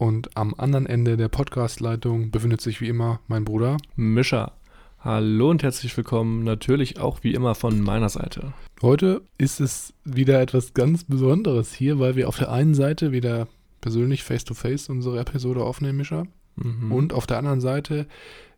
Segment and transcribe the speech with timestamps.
[0.00, 4.52] und am anderen Ende der Podcastleitung befindet sich wie immer mein Bruder Mischa.
[4.98, 8.54] Hallo und herzlich willkommen, natürlich auch wie immer von meiner Seite.
[8.80, 13.46] Heute ist es wieder etwas ganz Besonderes hier, weil wir auf der einen Seite wieder
[13.82, 16.24] persönlich face-to-face -face unsere Episode aufnehmen, Mischa.
[16.56, 16.90] Mhm.
[16.90, 18.06] Und auf der anderen Seite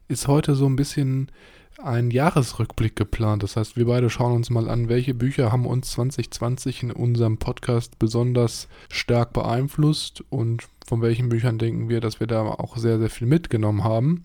[0.06, 1.32] ist heute so ein bisschen
[1.78, 3.42] ein Jahresrückblick geplant.
[3.42, 7.38] Das heißt, wir beide schauen uns mal an, welche Bücher haben uns 2020 in unserem
[7.38, 12.98] Podcast besonders stark beeinflusst und von welchen Büchern denken wir, dass wir da auch sehr,
[12.98, 14.24] sehr viel mitgenommen haben.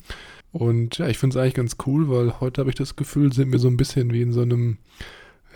[0.52, 3.52] Und ja, ich finde es eigentlich ganz cool, weil heute habe ich das Gefühl, sind
[3.52, 4.78] wir so ein bisschen wie in so einem,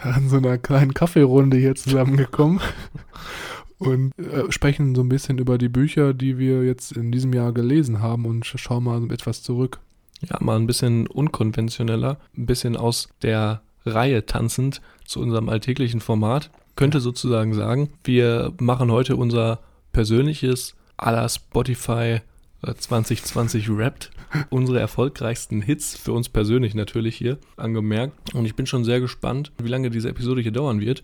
[0.04, 2.60] ja, in so einer kleinen Kaffeerunde hier zusammengekommen.
[3.80, 7.52] und äh, sprechen so ein bisschen über die Bücher, die wir jetzt in diesem Jahr
[7.52, 9.80] gelesen haben und schauen mal etwas zurück
[10.22, 16.52] ja, mal ein bisschen unkonventioneller, ein bisschen aus der Reihe tanzend zu unserem alltäglichen Format.
[16.76, 19.60] Könnte sozusagen sagen, wir machen heute unser
[19.92, 22.22] persönliches à la Spotify
[22.62, 24.12] 2020 äh, Wrapped.
[24.50, 28.34] Unsere erfolgreichsten Hits für uns persönlich natürlich hier angemerkt.
[28.34, 31.04] Und ich bin schon sehr gespannt, wie lange diese Episode hier dauern wird,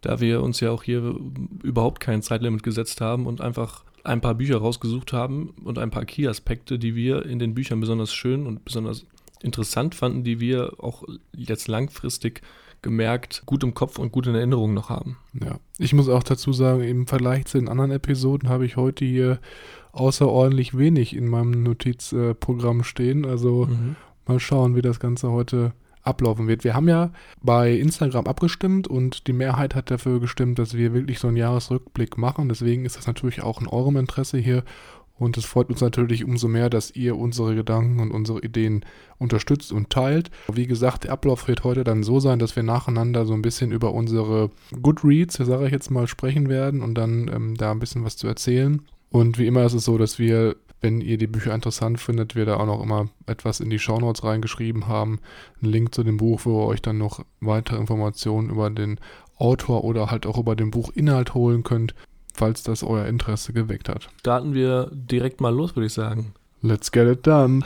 [0.00, 1.14] da wir uns ja auch hier
[1.62, 6.04] überhaupt kein Zeitlimit gesetzt haben und einfach ein paar Bücher rausgesucht haben und ein paar
[6.04, 9.06] Key-Aspekte, die wir in den Büchern besonders schön und besonders
[9.42, 12.42] interessant fanden, die wir auch jetzt langfristig
[12.82, 15.16] gemerkt gut im Kopf und gut in Erinnerung noch haben.
[15.32, 19.06] Ja, ich muss auch dazu sagen, im Vergleich zu den anderen Episoden habe ich heute
[19.06, 19.40] hier
[19.92, 23.24] außerordentlich wenig in meinem Notizprogramm stehen.
[23.24, 23.96] Also mhm.
[24.26, 25.72] mal schauen, wie das Ganze heute
[26.04, 26.64] ablaufen wird.
[26.64, 27.10] Wir haben ja
[27.42, 32.18] bei Instagram abgestimmt und die Mehrheit hat dafür gestimmt, dass wir wirklich so einen Jahresrückblick
[32.18, 32.48] machen.
[32.48, 34.64] Deswegen ist das natürlich auch in eurem Interesse hier.
[35.16, 38.84] Und es freut uns natürlich umso mehr, dass ihr unsere Gedanken und unsere Ideen
[39.18, 40.30] unterstützt und teilt.
[40.52, 43.70] Wie gesagt, der Ablauf wird heute dann so sein, dass wir nacheinander so ein bisschen
[43.70, 44.50] über unsere
[44.82, 48.26] Goodreads, sage ich jetzt mal, sprechen werden und dann ähm, da ein bisschen was zu
[48.26, 48.82] erzählen.
[49.14, 52.44] Und wie immer ist es so, dass wir wenn ihr die Bücher interessant findet, wir
[52.44, 55.20] da auch noch immer etwas in die Shownotes reingeschrieben haben.
[55.62, 59.00] Ein Link zu dem Buch, wo ihr euch dann noch weitere Informationen über den
[59.38, 61.94] Autor oder halt auch über den Buchinhalt holen könnt,
[62.34, 64.08] falls das euer Interesse geweckt hat.
[64.20, 66.34] Starten wir direkt mal los, würde ich sagen.
[66.60, 67.64] Let's get it done.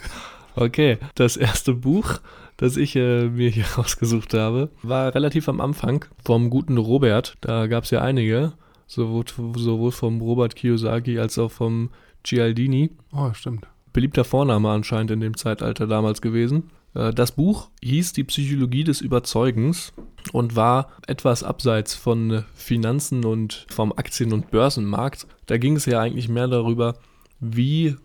[0.54, 2.20] okay, das erste Buch,
[2.56, 7.34] das ich äh, mir hier rausgesucht habe, war relativ am Anfang vom guten Robert.
[7.42, 8.54] Da gab es ja einige,
[8.94, 9.24] sowohl,
[9.56, 11.90] sowohl vom Robert Kiyosaki als auch vom
[12.22, 12.90] Gialdini.
[13.12, 13.66] Oh, stimmt.
[13.92, 16.70] Beliebter Vorname anscheinend in dem Zeitalter damals gewesen.
[16.94, 19.92] Äh, das Buch hieß Die Psychologie des Überzeugens
[20.32, 25.26] und war etwas abseits von Finanzen und vom Aktien- und Börsenmarkt.
[25.46, 26.96] Da ging es ja eigentlich mehr darüber,
[27.40, 27.96] wie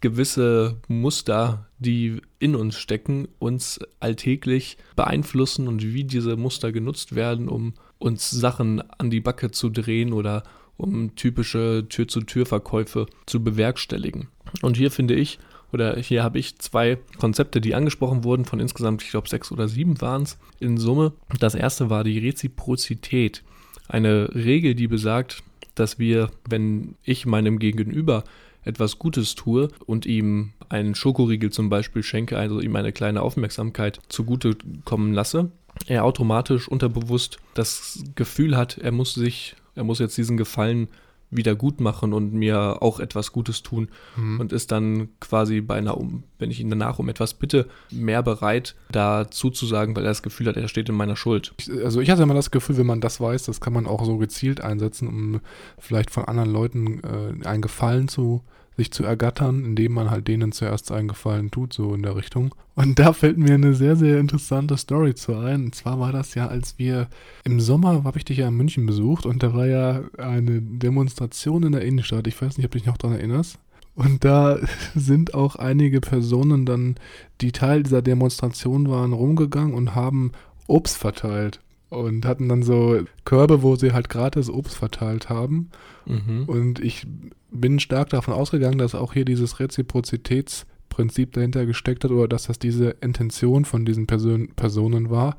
[0.00, 7.48] gewisse Muster, die in uns stecken, uns alltäglich beeinflussen und wie diese Muster genutzt werden,
[7.48, 10.42] um uns Sachen an die Backe zu drehen oder
[10.76, 14.28] um typische Tür-zu-Tür-Verkäufe zu bewerkstelligen.
[14.60, 15.38] Und hier finde ich,
[15.72, 19.66] oder hier habe ich zwei Konzepte, die angesprochen wurden, von insgesamt, ich glaube, sechs oder
[19.66, 21.14] sieben waren es in Summe.
[21.40, 23.42] Das erste war die Reziprozität.
[23.88, 25.42] Eine Regel, die besagt,
[25.74, 28.24] dass wir, wenn ich meinem Gegenüber
[28.64, 34.00] etwas Gutes tue und ihm einen Schokoriegel zum Beispiel schenke, also ihm eine kleine Aufmerksamkeit
[34.08, 35.50] zugute kommen lasse,
[35.86, 40.88] er automatisch unterbewusst das Gefühl hat, er muss sich er muss jetzt diesen Gefallen
[41.30, 44.38] wieder gut machen und mir auch etwas Gutes tun mhm.
[44.38, 45.98] und ist dann quasi bei einer,
[46.38, 50.46] wenn ich ihn danach um etwas bitte, mehr bereit, da zuzusagen, weil er das Gefühl
[50.46, 51.54] hat, er steht in meiner Schuld.
[51.82, 54.16] Also ich hatte immer das Gefühl, wenn man das weiß, das kann man auch so
[54.18, 55.40] gezielt einsetzen, um
[55.78, 58.44] vielleicht von anderen Leuten äh, einen Gefallen zu
[58.76, 62.54] sich zu ergattern, indem man halt denen zuerst einen Gefallen tut, so in der Richtung.
[62.74, 65.66] Und da fällt mir eine sehr, sehr interessante Story zu ein.
[65.66, 67.08] Und zwar war das ja, als wir
[67.44, 71.62] im Sommer, habe ich dich ja in München besucht und da war ja eine Demonstration
[71.62, 72.26] in der Innenstadt.
[72.26, 73.58] Ich weiß nicht, ob du dich noch daran erinnerst.
[73.94, 74.58] Und da
[74.94, 76.96] sind auch einige Personen dann,
[77.40, 80.32] die Teil dieser Demonstration waren, rumgegangen und haben
[80.66, 81.60] Obst verteilt.
[81.94, 85.70] Und hatten dann so Körbe, wo sie halt gratis Obst verteilt haben.
[86.06, 86.44] Mhm.
[86.46, 87.06] Und ich
[87.50, 92.58] bin stark davon ausgegangen, dass auch hier dieses Reziprozitätsprinzip dahinter gesteckt hat oder dass das
[92.58, 95.36] diese Intention von diesen Person Personen war,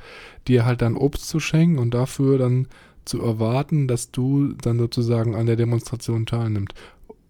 [0.47, 2.67] dir halt dann Obst zu schenken und dafür dann
[3.03, 6.73] zu erwarten, dass du dann sozusagen an der Demonstration teilnimmst.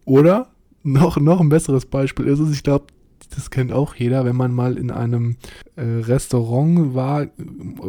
[0.06, 0.50] Oder
[0.84, 2.86] noch, noch ein besseres Beispiel ist es, ich glaube,
[3.30, 5.38] das kennt auch jeder, wenn man mal in einem
[5.76, 7.28] äh, Restaurant war,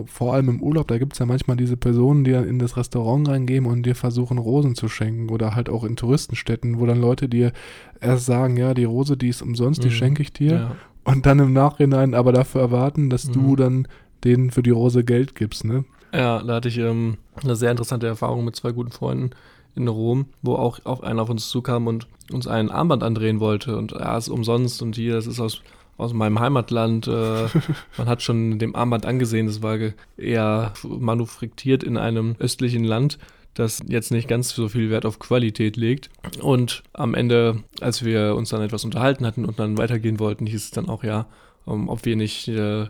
[0.06, 2.76] vor allem im Urlaub, da gibt es ja manchmal diese Personen, die dann in das
[2.76, 7.00] Restaurant reingehen und dir versuchen, Rosen zu schenken oder halt auch in Touristenstädten, wo dann
[7.00, 7.52] Leute dir
[8.00, 9.92] erst sagen, ja, die Rose, die ist umsonst, die mhm.
[9.92, 10.76] schenke ich dir ja.
[11.04, 13.32] und dann im Nachhinein aber dafür erwarten, dass mhm.
[13.32, 13.88] du dann
[14.24, 15.84] denen für die Rose Geld gibst, ne?
[16.12, 19.30] Ja, da hatte ich ähm, eine sehr interessante Erfahrung mit zwei guten Freunden
[19.76, 23.76] in Rom, wo auch auf einer auf uns zukam und uns ein Armband andrehen wollte
[23.76, 25.62] und er ja, ist umsonst und hier, das ist aus,
[25.96, 27.06] aus meinem Heimatland.
[27.06, 27.46] Äh,
[27.98, 29.78] man hat schon dem Armband angesehen, das war
[30.16, 33.18] eher manufaktiert in einem östlichen Land,
[33.54, 36.10] das jetzt nicht ganz so viel Wert auf Qualität legt.
[36.40, 40.64] Und am Ende, als wir uns dann etwas unterhalten hatten und dann weitergehen wollten, hieß
[40.64, 41.26] es dann auch ja,
[41.64, 42.86] um, ähm, ob wir nicht äh,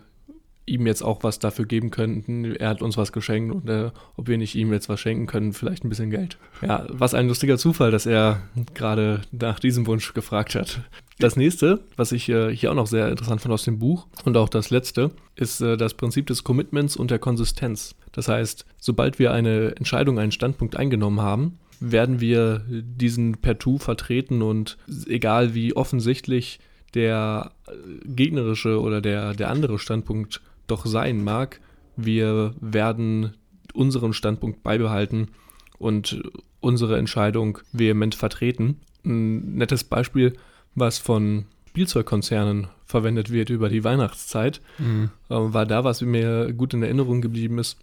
[0.66, 2.44] ihm jetzt auch was dafür geben könnten.
[2.44, 5.52] Er hat uns was geschenkt und äh, ob wir nicht ihm jetzt was schenken können,
[5.52, 6.36] vielleicht ein bisschen Geld.
[6.60, 8.42] Ja, was ein lustiger Zufall, dass er
[8.74, 10.80] gerade nach diesem Wunsch gefragt hat.
[11.18, 14.36] Das nächste, was ich äh, hier auch noch sehr interessant fand aus dem Buch und
[14.36, 17.94] auch das letzte, ist äh, das Prinzip des Commitments und der Konsistenz.
[18.12, 23.78] Das heißt, sobald wir eine Entscheidung, einen Standpunkt eingenommen haben, werden wir diesen per Tu
[23.78, 26.58] vertreten und egal wie offensichtlich
[26.94, 27.72] der äh,
[28.06, 31.60] gegnerische oder der, der andere Standpunkt doch sein mag,
[31.96, 33.34] wir werden
[33.72, 35.28] unseren Standpunkt beibehalten
[35.78, 36.22] und
[36.60, 38.80] unsere Entscheidung vehement vertreten.
[39.04, 40.34] Ein nettes Beispiel,
[40.74, 45.10] was von Spielzeugkonzernen verwendet wird über die Weihnachtszeit, mhm.
[45.28, 47.76] äh, war da, was mir gut in Erinnerung geblieben ist,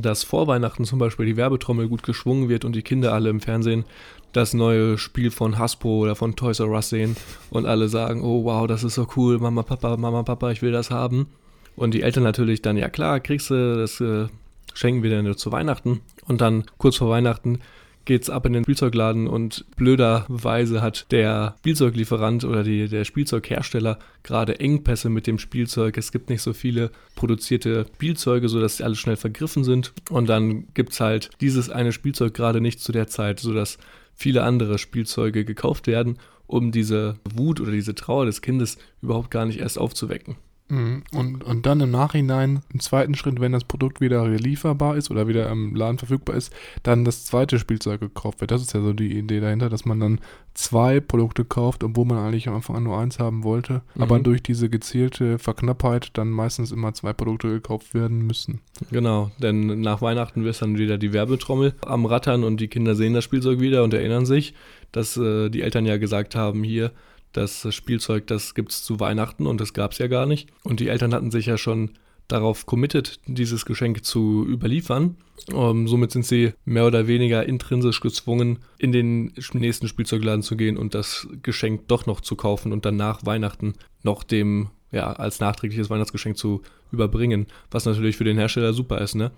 [0.00, 3.40] dass vor Weihnachten zum Beispiel die Werbetrommel gut geschwungen wird und die Kinder alle im
[3.40, 3.84] Fernsehen
[4.32, 7.16] das neue Spiel von Hasbro oder von Toys R Us sehen
[7.50, 10.72] und alle sagen, oh wow, das ist so cool, Mama, Papa, Mama, Papa, ich will
[10.72, 11.28] das haben.
[11.78, 14.26] Und die Eltern natürlich dann, ja klar, kriegst du, das äh,
[14.74, 16.00] schenken wir dir nur zu Weihnachten.
[16.26, 17.60] Und dann kurz vor Weihnachten
[18.04, 24.58] geht's ab in den Spielzeugladen und blöderweise hat der Spielzeuglieferant oder die, der Spielzeughersteller gerade
[24.58, 25.96] Engpässe mit dem Spielzeug.
[25.98, 29.92] Es gibt nicht so viele produzierte Spielzeuge, sodass sie alle schnell vergriffen sind.
[30.10, 33.78] Und dann gibt's halt dieses eine Spielzeug gerade nicht zu der Zeit, sodass
[34.14, 39.44] viele andere Spielzeuge gekauft werden, um diese Wut oder diese Trauer des Kindes überhaupt gar
[39.44, 40.36] nicht erst aufzuwecken.
[40.68, 41.02] Mhm.
[41.12, 45.26] Und, und dann im Nachhinein, im zweiten Schritt, wenn das Produkt wieder lieferbar ist oder
[45.26, 48.50] wieder im Laden verfügbar ist, dann das zweite Spielzeug gekauft wird.
[48.50, 50.20] Das ist ja so die Idee dahinter, dass man dann
[50.54, 53.82] zwei Produkte kauft, obwohl man eigentlich am Anfang an nur eins haben wollte.
[53.94, 54.02] Mhm.
[54.02, 58.60] Aber durch diese gezielte Verknappheit dann meistens immer zwei Produkte gekauft werden müssen.
[58.90, 63.14] Genau, denn nach Weihnachten wird dann wieder die Werbetrommel am Rattern und die Kinder sehen
[63.14, 64.54] das Spielzeug wieder und erinnern sich,
[64.92, 66.92] dass äh, die Eltern ja gesagt haben, hier,
[67.32, 70.48] das Spielzeug, das gibt es zu Weihnachten und das gab es ja gar nicht.
[70.64, 71.90] Und die Eltern hatten sich ja schon
[72.28, 75.16] darauf committed, dieses Geschenk zu überliefern.
[75.52, 80.76] Ähm, somit sind sie mehr oder weniger intrinsisch gezwungen, in den nächsten Spielzeugladen zu gehen
[80.76, 85.40] und das Geschenk doch noch zu kaufen und dann nach Weihnachten noch dem, ja, als
[85.40, 87.46] nachträgliches Weihnachtsgeschenk zu überbringen.
[87.70, 89.32] Was natürlich für den Hersteller super ist, ne?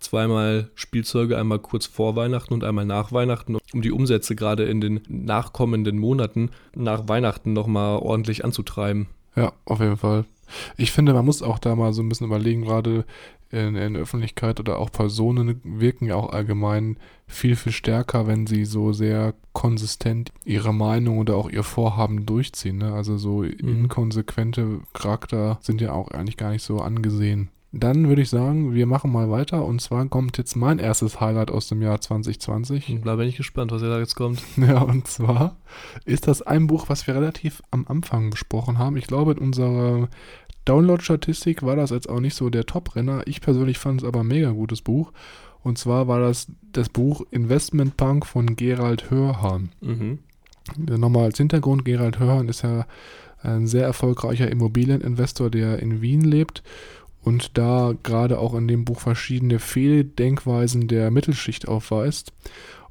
[0.00, 4.80] Zweimal Spielzeuge, einmal kurz vor Weihnachten und einmal nach Weihnachten, um die Umsätze gerade in
[4.80, 9.06] den nachkommenden Monaten nach Weihnachten nochmal ordentlich anzutreiben.
[9.34, 10.24] Ja, auf jeden Fall.
[10.76, 13.04] Ich finde, man muss auch da mal so ein bisschen überlegen, gerade
[13.50, 18.46] in, in der Öffentlichkeit oder auch Personen wirken ja auch allgemein viel, viel stärker, wenn
[18.46, 22.78] sie so sehr konsistent ihre Meinung oder auch ihr Vorhaben durchziehen.
[22.78, 22.92] Ne?
[22.92, 23.52] Also so mhm.
[23.58, 27.50] inkonsequente Charakter sind ja auch eigentlich gar nicht so angesehen.
[27.78, 29.64] Dann würde ich sagen, wir machen mal weiter.
[29.64, 33.00] Und zwar kommt jetzt mein erstes Highlight aus dem Jahr 2020.
[33.04, 34.42] Da bin ich gespannt, was da jetzt kommt.
[34.56, 35.56] Ja, und zwar
[36.04, 38.96] ist das ein Buch, was wir relativ am Anfang besprochen haben.
[38.96, 40.08] Ich glaube, in unserer
[40.64, 43.22] Download-Statistik war das jetzt auch nicht so der Top-Renner.
[43.26, 45.12] Ich persönlich fand es aber ein mega gutes Buch.
[45.62, 49.70] Und zwar war das das Buch Investment Punk von Gerald Hörhan.
[49.82, 50.18] Mhm.
[50.76, 52.86] Nochmal als Hintergrund, Gerald Hörhan ist ja
[53.42, 56.62] ein sehr erfolgreicher Immobilieninvestor, der in Wien lebt
[57.26, 62.32] und da gerade auch in dem Buch verschiedene Fehldenkweisen der Mittelschicht aufweist.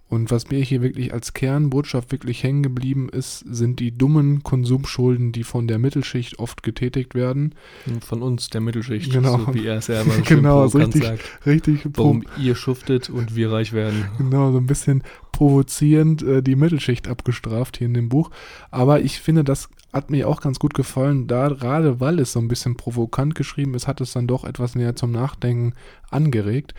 [0.07, 5.31] Und was mir hier wirklich als Kernbotschaft wirklich hängen geblieben ist, sind die dummen Konsumschulden,
[5.31, 7.55] die von der Mittelschicht oft getätigt werden.
[8.01, 9.39] Von uns, der Mittelschicht, genau.
[9.39, 11.23] so wie er es immer genau, so richtig, sagt.
[11.47, 14.05] Richtig warum ihr schuftet und wir reich werden.
[14.17, 18.31] Genau, so ein bisschen provozierend äh, die Mittelschicht abgestraft hier in dem Buch.
[18.71, 22.39] Aber ich finde, das hat mir auch ganz gut gefallen, da gerade weil es so
[22.39, 25.73] ein bisschen provokant geschrieben ist, hat es dann doch etwas näher zum Nachdenken
[26.09, 26.73] angeregt.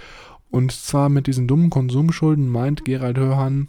[0.51, 3.69] Und zwar mit diesen dummen Konsumschulden meint Gerald Hörhan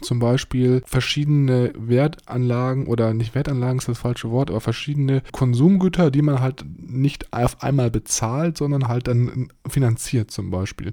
[0.00, 6.22] zum Beispiel verschiedene Wertanlagen oder nicht Wertanlagen ist das falsche Wort, aber verschiedene Konsumgüter, die
[6.22, 10.92] man halt nicht auf einmal bezahlt, sondern halt dann finanziert zum Beispiel.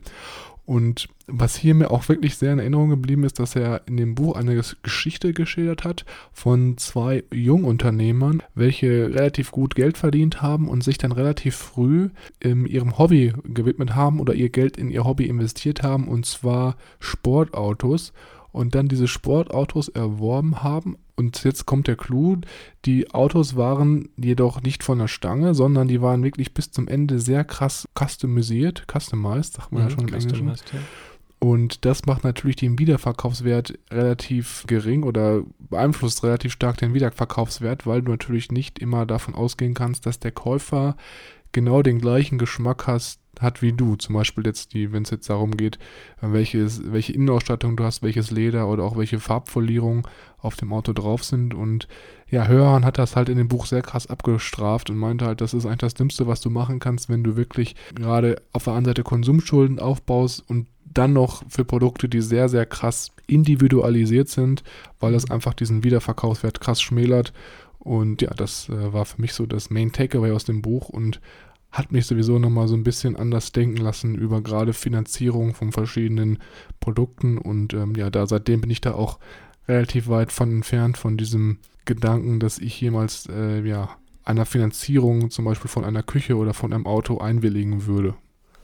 [0.66, 4.16] Und was hier mir auch wirklich sehr in Erinnerung geblieben ist, dass er in dem
[4.16, 10.84] Buch eine Geschichte geschildert hat von zwei Jungunternehmern, welche relativ gut Geld verdient haben und
[10.84, 12.10] sich dann relativ früh
[12.40, 16.78] in ihrem Hobby gewidmet haben oder ihr Geld in ihr Hobby investiert haben, und zwar
[17.00, 18.12] Sportautos
[18.56, 20.96] und dann diese Sportautos erworben haben.
[21.18, 22.38] Und jetzt kommt der Clou,
[22.86, 27.20] die Autos waren jedoch nicht von der Stange, sondern die waren wirklich bis zum Ende
[27.20, 30.48] sehr krass customisiert, customized, sagt man ja, ja schon im Englischen.
[30.48, 30.56] Ja.
[31.40, 38.02] Und das macht natürlich den Wiederverkaufswert relativ gering oder beeinflusst relativ stark den Wiederverkaufswert, weil
[38.02, 40.96] du natürlich nicht immer davon ausgehen kannst, dass der Käufer
[41.56, 43.96] genau den gleichen Geschmack hast, hat wie du.
[43.96, 45.80] Zum Beispiel jetzt die, wenn es jetzt darum geht,
[46.22, 50.04] welches, welche Innenausstattung du hast, welches Leder oder auch welche Farbfolierungen
[50.38, 51.54] auf dem Auto drauf sind.
[51.54, 51.88] Und
[52.30, 55.54] ja, Hörhan hat das halt in dem Buch sehr krass abgestraft und meinte halt, das
[55.54, 58.92] ist eigentlich das Dümmste, was du machen kannst, wenn du wirklich gerade auf der anderen
[58.92, 64.64] Seite Konsumschulden aufbaust und dann noch für Produkte, die sehr, sehr krass individualisiert sind,
[65.00, 67.34] weil das einfach diesen Wiederverkaufswert krass schmälert.
[67.80, 71.22] Und ja, das äh, war für mich so das Main Takeaway aus dem Buch und
[71.76, 76.40] hat mich sowieso nochmal so ein bisschen anders denken lassen über gerade Finanzierung von verschiedenen
[76.80, 77.38] Produkten.
[77.38, 79.20] Und ähm, ja, da seitdem bin ich da auch
[79.68, 83.90] relativ weit von entfernt von diesem Gedanken, dass ich jemals äh, ja,
[84.24, 88.16] einer Finanzierung zum Beispiel von einer Küche oder von einem Auto einwilligen würde.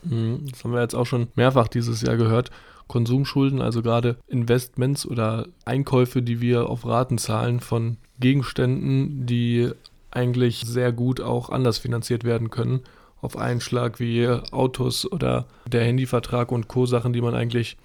[0.03, 2.49] Mhm, das haben wir jetzt auch schon mehrfach dieses Jahr gehört.
[2.87, 9.69] Konsumschulden, also gerade Investments oder Einkäufe, die wir auf Raten zahlen von Gegenständen, die
[10.11, 12.81] eigentlich sehr gut auch anders finanziert werden können
[13.21, 16.85] auf einen Schlag wie Autos oder der Handyvertrag und Co.
[16.85, 17.77] Sachen, die man eigentlich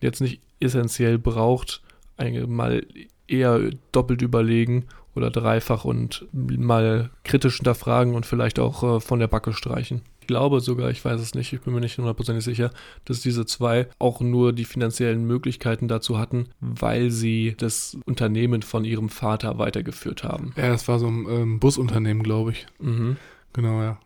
[0.00, 1.82] jetzt nicht essentiell braucht,
[2.46, 2.86] mal
[3.26, 9.28] eher doppelt überlegen oder dreifach und mal kritisch hinterfragen und vielleicht auch äh, von der
[9.28, 10.02] Backe streichen.
[10.20, 12.70] Ich glaube sogar, ich weiß es nicht, ich bin mir nicht hundertprozentig sicher,
[13.04, 18.84] dass diese zwei auch nur die finanziellen Möglichkeiten dazu hatten, weil sie das Unternehmen von
[18.86, 20.54] ihrem Vater weitergeführt haben.
[20.56, 22.66] Ja, das war so ein ähm, Busunternehmen, glaube ich.
[22.80, 23.18] Mhm.
[23.54, 23.98] Genau, ja.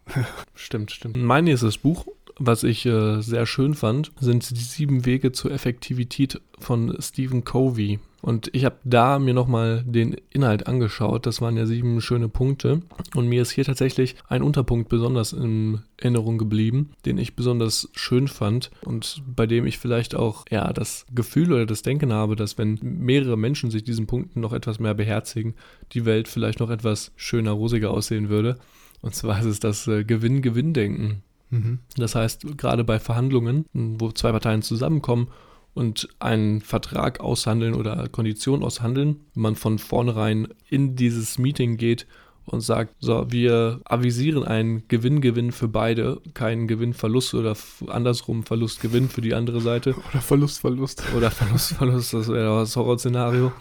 [0.54, 1.16] stimmt, stimmt.
[1.16, 2.06] Mein nächstes Buch,
[2.38, 7.98] was ich äh, sehr schön fand, sind die sieben Wege zur Effektivität von Stephen Covey.
[8.20, 11.24] Und ich habe da mir nochmal den Inhalt angeschaut.
[11.24, 12.82] Das waren ja sieben schöne Punkte.
[13.14, 18.26] Und mir ist hier tatsächlich ein Unterpunkt besonders in Erinnerung geblieben, den ich besonders schön
[18.28, 22.58] fand und bei dem ich vielleicht auch ja das Gefühl oder das Denken habe, dass
[22.58, 25.54] wenn mehrere Menschen sich diesen Punkten noch etwas mehr beherzigen,
[25.92, 28.58] die Welt vielleicht noch etwas schöner, rosiger aussehen würde.
[29.00, 31.22] Und zwar ist es das äh, Gewinn-Gewinn-Denken.
[31.50, 31.78] Mhm.
[31.96, 35.28] Das heißt, gerade bei Verhandlungen, wo zwei Parteien zusammenkommen
[35.74, 42.06] und einen Vertrag aushandeln oder Konditionen aushandeln, wenn man von vornherein in dieses Meeting geht
[42.48, 47.56] und sagt, so, wir avisieren einen Gewinn-Gewinn für beide, keinen Gewinn-Verlust oder
[47.88, 49.94] andersrum Verlust-Gewinn für die andere Seite.
[50.10, 51.04] Oder Verlust-Verlust.
[51.14, 53.52] Oder Verlust-Verlust, das wäre das Horrorszenario.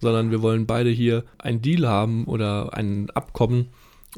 [0.00, 3.68] Sondern wir wollen beide hier einen Deal haben oder ein Abkommen,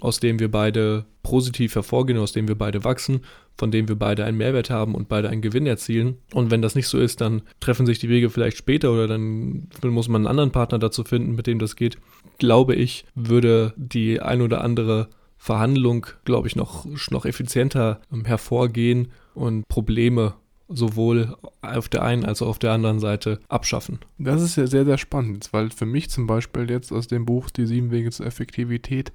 [0.01, 3.21] aus dem wir beide positiv hervorgehen, aus dem wir beide wachsen,
[3.57, 6.19] von dem wir beide einen Mehrwert haben und beide einen Gewinn erzielen.
[6.33, 9.69] Und wenn das nicht so ist, dann treffen sich die Wege vielleicht später oder dann
[9.83, 11.99] muss man einen anderen Partner dazu finden, mit dem das geht.
[12.39, 15.09] Glaube ich, würde die ein oder andere
[15.39, 20.35] Verhandlung, glaube ich, noch, noch effizienter hervorgehen und Probleme
[20.69, 23.99] sowohl auf der einen als auch auf der anderen Seite abschaffen.
[24.19, 27.51] Das ist ja sehr, sehr spannend, weil für mich zum Beispiel jetzt aus dem Buch
[27.51, 29.13] Die sieben Wege zur Effektivität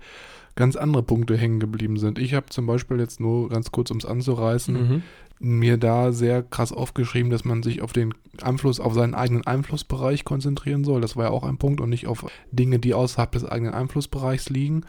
[0.60, 2.20] ganz andere Punkte hängen geblieben sind.
[2.20, 5.04] Ich habe zum Beispiel jetzt nur ganz kurz, um es anzureißen, mhm.
[5.40, 10.26] mir da sehr krass aufgeschrieben, dass man sich auf den Einfluss, auf seinen eigenen Einflussbereich
[10.26, 11.00] konzentrieren soll.
[11.00, 14.50] Das war ja auch ein Punkt und nicht auf Dinge, die außerhalb des eigenen Einflussbereichs
[14.50, 14.84] liegen.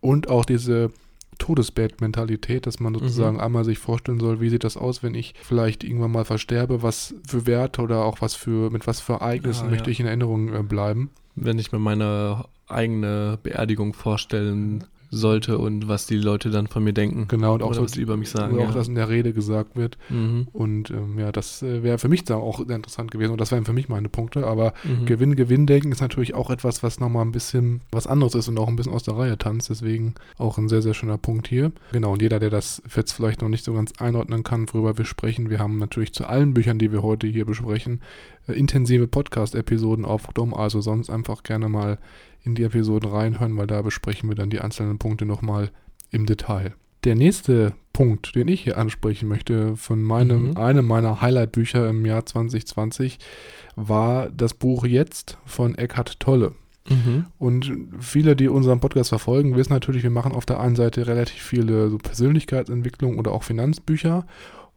[0.00, 0.92] Und auch diese
[1.38, 3.00] Todesbett-Mentalität, dass man mhm.
[3.00, 3.42] sozusagen mhm.
[3.42, 7.16] einmal sich vorstellen soll, wie sieht das aus, wenn ich vielleicht irgendwann mal versterbe, was
[7.26, 9.92] für Werte oder auch was für, mit was für Ereignissen ah, möchte ja.
[9.92, 11.10] ich in Erinnerung äh, bleiben.
[11.34, 16.92] Wenn ich mir meine eigene Beerdigung vorstellen sollte und was die Leute dann von mir
[16.92, 17.26] denken.
[17.28, 18.54] Genau, und auch Oder was sie über mich sagen.
[18.54, 18.74] Oder auch, ja.
[18.74, 19.98] dass in der Rede gesagt wird.
[20.08, 20.48] Mhm.
[20.52, 23.32] Und ähm, ja, das äh, wäre für mich da auch sehr interessant gewesen.
[23.32, 24.46] Und das wären für mich meine Punkte.
[24.46, 25.06] Aber Mhm.
[25.06, 28.76] Gewinn-Gewinn-Denken ist natürlich auch etwas, was nochmal ein bisschen was anderes ist und auch ein
[28.76, 29.70] bisschen aus der Reihe tanzt.
[29.70, 31.72] Deswegen auch ein sehr, sehr schöner Punkt hier.
[31.92, 35.04] Genau, und jeder, der das jetzt vielleicht noch nicht so ganz einordnen kann, worüber wir
[35.04, 38.00] sprechen, wir haben natürlich zu allen Büchern, die wir heute hier besprechen,
[38.46, 40.54] äh, intensive Podcast-Episoden aufgenommen.
[40.54, 41.98] Also sonst einfach gerne mal
[42.46, 45.70] in die Episoden reinhören, weil da besprechen wir dann die einzelnen Punkte nochmal
[46.10, 46.72] im Detail.
[47.04, 50.56] Der nächste Punkt, den ich hier ansprechen möchte, von meinem, Mhm.
[50.56, 53.18] einem meiner Highlight-Bücher im Jahr 2020,
[53.76, 56.52] war das Buch Jetzt von Eckhart Tolle.
[56.88, 57.26] Mhm.
[57.38, 61.42] Und viele, die unseren Podcast verfolgen, wissen natürlich, wir machen auf der einen Seite relativ
[61.42, 64.26] viele so Persönlichkeitsentwicklung oder auch Finanzbücher.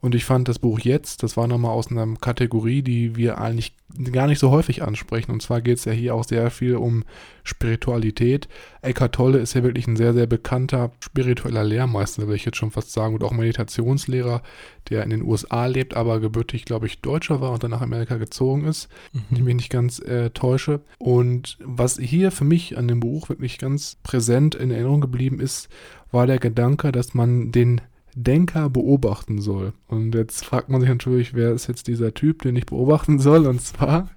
[0.02, 3.74] Und ich fand das Buch jetzt, das war nochmal aus einer Kategorie, die wir eigentlich
[4.14, 5.32] gar nicht so häufig ansprechen.
[5.32, 7.04] Und zwar geht es ja hier auch sehr viel um
[7.44, 8.48] Spiritualität.
[8.82, 12.72] Eckhart Tolle ist ja wirklich ein sehr, sehr bekannter spiritueller Lehrmeister, will ich jetzt schon
[12.72, 14.42] fast sagen, und auch Meditationslehrer,
[14.90, 18.18] der in den USA lebt, aber gebürtig, glaube ich, Deutscher war und dann nach Amerika
[18.18, 18.90] gezogen ist
[19.30, 20.82] wenn ich mich nicht ganz äh, täusche.
[20.98, 25.70] Und was hier für mich an dem Buch wirklich ganz präsent in Erinnerung geblieben ist,
[26.12, 27.82] war der Gedanke, dass man den
[28.16, 29.74] Denker beobachten soll.
[29.88, 33.48] Und jetzt fragt man sich natürlich, wer ist jetzt dieser Typ, den ich beobachten soll?
[33.48, 34.10] Und zwar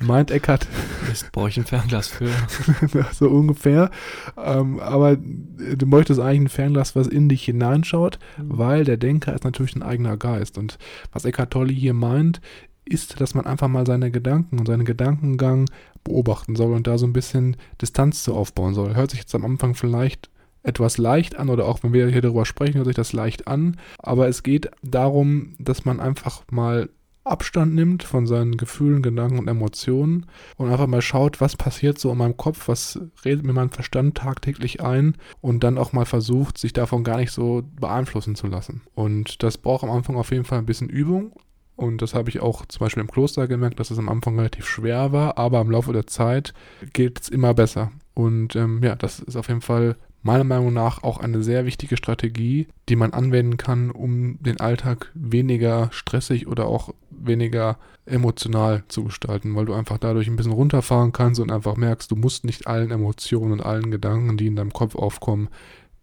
[0.00, 0.66] meint Eckhart
[1.08, 2.28] Jetzt brauche ich ein Fernglas für.
[3.12, 3.90] so ungefähr.
[4.36, 9.44] Ähm, aber du möchtest eigentlich ein Fernglas, was in dich hineinschaut, weil der Denker ist
[9.44, 10.58] natürlich ein eigener Geist.
[10.58, 10.78] Und
[11.12, 12.40] was Eckhart Tolle hier meint,
[12.84, 15.68] ist, dass man einfach mal seine Gedanken und seinen Gedankengang
[16.04, 18.94] beobachten soll und da so ein bisschen Distanz zu aufbauen soll.
[18.94, 20.30] Hört sich jetzt am Anfang vielleicht
[20.66, 23.76] etwas leicht an oder auch wenn wir hier darüber sprechen, hört sich das leicht an.
[23.98, 26.88] Aber es geht darum, dass man einfach mal
[27.26, 32.12] Abstand nimmt von seinen Gefühlen, Gedanken und Emotionen und einfach mal schaut, was passiert so
[32.12, 36.56] in meinem Kopf, was redet mir mein Verstand tagtäglich ein und dann auch mal versucht,
[36.56, 38.82] sich davon gar nicht so beeinflussen zu lassen.
[38.94, 41.32] Und das braucht am Anfang auf jeden Fall ein bisschen Übung.
[41.74, 44.66] Und das habe ich auch zum Beispiel im Kloster gemerkt, dass es am Anfang relativ
[44.66, 46.54] schwer war, aber im Laufe der Zeit
[46.94, 47.92] geht es immer besser.
[48.14, 49.96] Und ähm, ja, das ist auf jeden Fall
[50.26, 55.10] meiner Meinung nach auch eine sehr wichtige Strategie, die man anwenden kann, um den Alltag
[55.14, 61.12] weniger stressig oder auch weniger emotional zu gestalten, weil du einfach dadurch ein bisschen runterfahren
[61.12, 64.72] kannst und einfach merkst, du musst nicht allen Emotionen und allen Gedanken, die in deinem
[64.72, 65.48] Kopf aufkommen,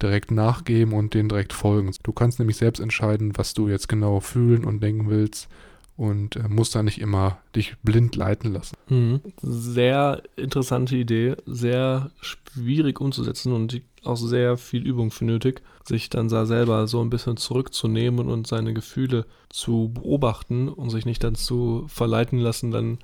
[0.02, 1.90] direkt nachgeben und denen direkt folgen.
[2.02, 5.48] Du kannst nämlich selbst entscheiden, was du jetzt genau fühlen und denken willst
[5.96, 8.76] und äh, musst da nicht immer dich blind leiten lassen.
[8.88, 9.20] Mhm.
[9.40, 16.28] Sehr interessante Idee, sehr schwierig umzusetzen und auch sehr viel Übung für nötig, sich dann
[16.28, 21.34] da selber so ein bisschen zurückzunehmen und seine Gefühle zu beobachten und sich nicht dann
[21.34, 22.98] zu verleiten lassen, dann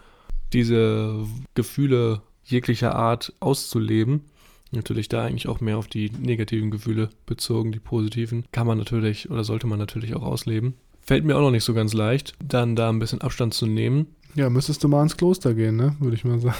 [0.52, 1.24] diese
[1.54, 4.24] Gefühle jeglicher Art auszuleben.
[4.72, 9.30] Natürlich da eigentlich auch mehr auf die negativen Gefühle bezogen, die positiven, kann man natürlich
[9.30, 10.74] oder sollte man natürlich auch ausleben.
[11.10, 14.06] Fällt mir auch noch nicht so ganz leicht, dann da ein bisschen Abstand zu nehmen.
[14.36, 15.96] Ja, müsstest du mal ins Kloster gehen, ne?
[15.98, 16.54] Würde ich mal sagen.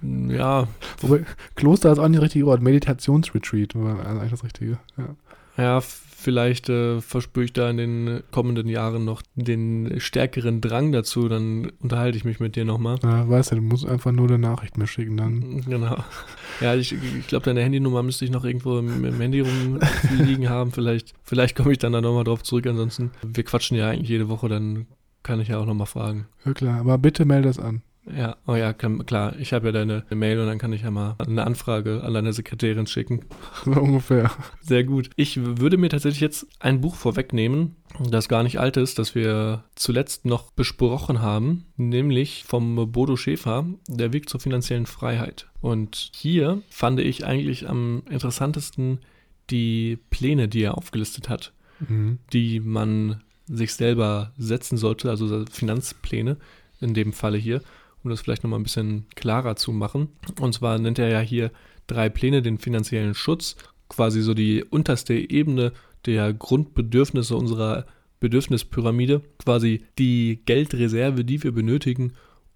[0.28, 0.66] Ja,
[1.00, 2.60] Wobei, Kloster ist auch nicht das richtige Wort.
[2.60, 4.78] Meditationsretreat war eigentlich das Richtige.
[4.98, 5.14] Ja.
[5.56, 5.82] Ja,
[6.20, 11.72] vielleicht äh, verspüre ich da in den kommenden Jahren noch den stärkeren Drang dazu, dann
[11.80, 12.98] unterhalte ich mich mit dir nochmal.
[13.02, 15.62] Ja, weißt du, du musst einfach nur eine Nachricht mir schicken, dann.
[15.62, 15.96] Genau.
[16.60, 20.72] Ja, ich, ich glaube, deine Handynummer müsste ich noch irgendwo im, im Handy rumliegen haben.
[20.72, 22.66] Vielleicht, vielleicht komme ich dann da nochmal drauf zurück.
[22.66, 24.86] Ansonsten, wir quatschen ja eigentlich jede Woche, dann
[25.22, 26.26] kann ich ja auch nochmal fragen.
[26.44, 27.82] Ja klar, aber bitte melde das an.
[28.16, 29.36] Ja, oh ja, kann, klar.
[29.38, 32.32] Ich habe ja deine Mail und dann kann ich ja mal eine Anfrage an deine
[32.32, 33.24] Sekretärin schicken.
[33.64, 34.30] So ungefähr.
[34.60, 35.10] Sehr gut.
[35.16, 39.64] Ich würde mir tatsächlich jetzt ein Buch vorwegnehmen, das gar nicht alt ist, das wir
[39.74, 45.48] zuletzt noch besprochen haben, nämlich vom Bodo Schäfer, Der Weg zur finanziellen Freiheit.
[45.60, 49.00] Und hier fand ich eigentlich am interessantesten
[49.50, 52.18] die Pläne, die er aufgelistet hat, Mhm.
[52.32, 56.36] die man sich selber setzen sollte, also Finanzpläne
[56.80, 57.62] in dem Falle hier,
[58.02, 60.08] um das vielleicht nochmal ein bisschen klarer zu machen.
[60.40, 61.50] Und zwar nennt er ja hier
[61.86, 63.56] drei Pläne, den finanziellen Schutz,
[63.88, 65.72] quasi so die unterste Ebene
[66.06, 67.86] der Grundbedürfnisse unserer
[68.20, 72.12] Bedürfnispyramide, quasi die Geldreserve, die wir benötigen,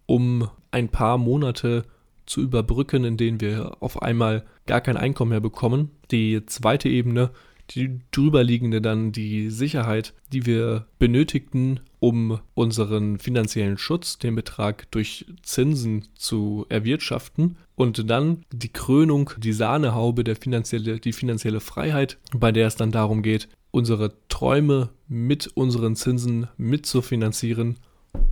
[0.07, 1.85] um ein paar Monate
[2.27, 5.91] zu überbrücken, in denen wir auf einmal gar kein Einkommen mehr bekommen.
[6.11, 7.31] Die zweite Ebene,
[7.71, 15.25] die drüberliegende dann die Sicherheit, die wir benötigten, um unseren finanziellen Schutz, den Betrag durch
[15.43, 17.57] Zinsen zu erwirtschaften.
[17.77, 22.93] Und dann die Krönung, die Sahnehaube, der finanzielle, die finanzielle Freiheit, bei der es dann
[22.93, 27.77] darum geht, unsere Träume mit unseren Zinsen mitzufinanzieren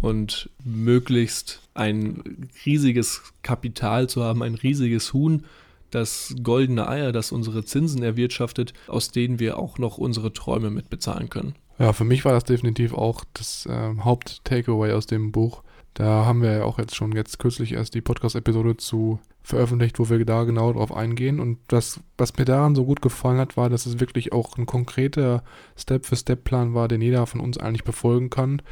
[0.02, 5.44] und möglichst ein riesiges Kapital zu haben, ein riesiges Huhn,
[5.90, 11.30] das goldene Eier, das unsere Zinsen erwirtschaftet, aus denen wir auch noch unsere Träume mitbezahlen
[11.30, 11.54] können.
[11.78, 15.62] Ja, für mich war das definitiv auch das äh, Haupt-Takeaway aus dem Buch.
[15.94, 20.08] Da haben wir ja auch jetzt schon jetzt kürzlich erst die Podcast-Episode zu veröffentlicht, wo
[20.08, 21.40] wir da genau drauf eingehen.
[21.40, 24.66] Und das, was mir daran so gut gefallen hat, war, dass es wirklich auch ein
[24.66, 25.42] konkreter
[25.76, 28.62] Step-für-Step-Plan war, den jeder von uns eigentlich befolgen kann.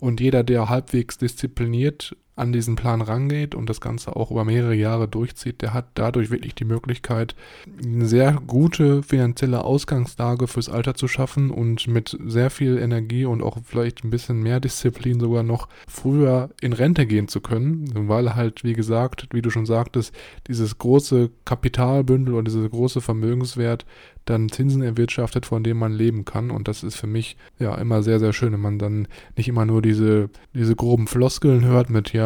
[0.00, 4.74] Und jeder, der halbwegs diszipliniert an diesen Plan rangeht und das Ganze auch über mehrere
[4.74, 7.36] Jahre durchzieht, der hat dadurch wirklich die Möglichkeit,
[7.82, 13.42] eine sehr gute finanzielle Ausgangslage fürs Alter zu schaffen und mit sehr viel Energie und
[13.42, 18.34] auch vielleicht ein bisschen mehr Disziplin sogar noch früher in Rente gehen zu können, weil
[18.34, 20.12] halt, wie gesagt, wie du schon sagtest,
[20.48, 23.86] dieses große Kapitalbündel und dieser große Vermögenswert
[24.24, 26.50] dann Zinsen erwirtschaftet, von denen man leben kann.
[26.50, 29.66] Und das ist für mich ja immer sehr, sehr schön, wenn man dann nicht immer
[29.66, 32.23] nur diese, diese groben Floskeln hört mit, ja,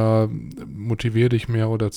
[0.66, 1.90] motivier dich mehr oder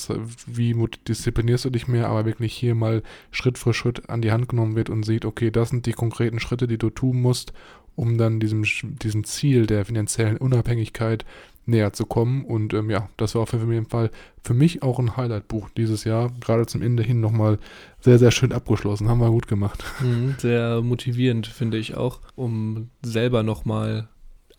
[0.46, 0.76] wie
[1.08, 4.76] disziplinierst du dich mehr, aber wirklich hier mal Schritt für Schritt an die Hand genommen
[4.76, 7.52] wird und sieht, okay, das sind die konkreten Schritte, die du tun musst,
[7.94, 11.24] um dann diesem, diesem Ziel der finanziellen Unabhängigkeit
[11.66, 12.44] näher zu kommen.
[12.44, 14.10] Und ähm, ja, das war auf jeden Fall
[14.42, 16.32] für mich auch ein Highlight-Buch dieses Jahr.
[16.40, 17.58] Gerade zum Ende hin nochmal
[18.00, 19.08] sehr, sehr schön abgeschlossen.
[19.08, 19.84] Haben wir gut gemacht.
[20.00, 24.08] Mhm, sehr motivierend, finde ich auch, um selber nochmal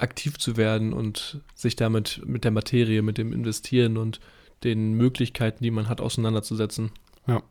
[0.03, 4.19] aktiv zu werden und sich damit mit der Materie, mit dem Investieren und
[4.63, 6.91] den Möglichkeiten, die man hat, auseinanderzusetzen.
[7.27, 7.41] Ja.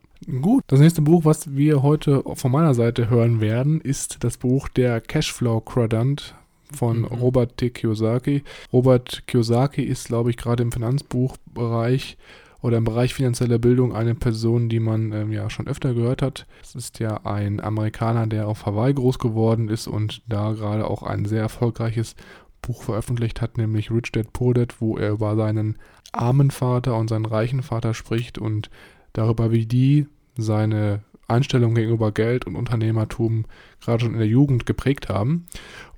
[0.41, 4.69] Gut, das nächste Buch, was wir heute von meiner Seite hören werden, ist das Buch
[4.69, 6.37] Der Cashflow Quadrant
[6.73, 7.07] von mhm.
[7.07, 7.71] Robert T.
[7.71, 8.45] Kiyosaki.
[8.73, 12.17] Robert Kiyosaki ist, glaube ich, gerade im Finanzbuchbereich
[12.63, 16.47] oder im Bereich finanzieller Bildung eine Person, die man ähm, ja schon öfter gehört hat.
[16.63, 21.03] Es ist ja ein Amerikaner, der auf Hawaii groß geworden ist und da gerade auch
[21.03, 22.15] ein sehr erfolgreiches
[22.63, 25.77] Buch veröffentlicht hat, nämlich Rich Dad Poor Dad, wo er über seinen
[26.13, 28.71] armen Vater und seinen reichen Vater spricht und
[29.13, 33.47] darüber, wie die seine Einstellung gegenüber Geld und Unternehmertum
[33.81, 35.47] gerade schon in der Jugend geprägt haben.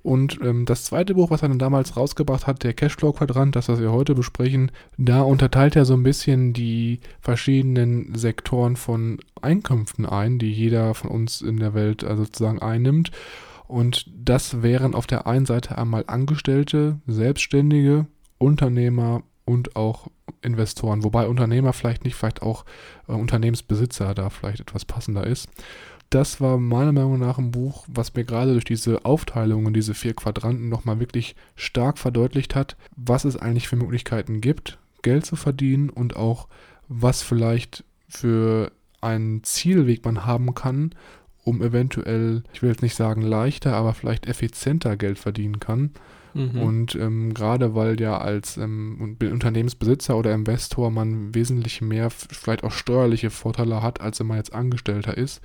[0.03, 3.81] Und ähm, das zweite Buch, was er dann damals rausgebracht hat, der Cashflow-Quadrant, das, was
[3.81, 10.39] wir heute besprechen, da unterteilt er so ein bisschen die verschiedenen Sektoren von Einkünften ein,
[10.39, 13.13] die jeder von uns in der Welt also sozusagen einnimmt.
[13.67, 18.07] Und das wären auf der einen Seite einmal Angestellte, Selbstständige,
[18.39, 20.09] Unternehmer und auch
[20.43, 22.65] Investoren, wobei Unternehmer vielleicht nicht, vielleicht auch
[23.09, 25.49] äh, Unternehmensbesitzer da vielleicht etwas passender ist.
[26.11, 29.95] Das war meiner Meinung nach ein Buch, was mir gerade durch diese Aufteilung und diese
[29.95, 35.37] vier Quadranten nochmal wirklich stark verdeutlicht hat, was es eigentlich für Möglichkeiten gibt, Geld zu
[35.37, 36.49] verdienen und auch
[36.89, 40.95] was vielleicht für einen Zielweg man haben kann,
[41.45, 45.91] um eventuell, ich will jetzt nicht sagen leichter, aber vielleicht effizienter Geld verdienen kann.
[46.35, 46.61] Mhm.
[46.61, 52.73] Und ähm, gerade weil ja als ähm, Unternehmensbesitzer oder Investor man wesentlich mehr, vielleicht auch
[52.73, 55.41] steuerliche Vorteile hat, als wenn man jetzt Angestellter ist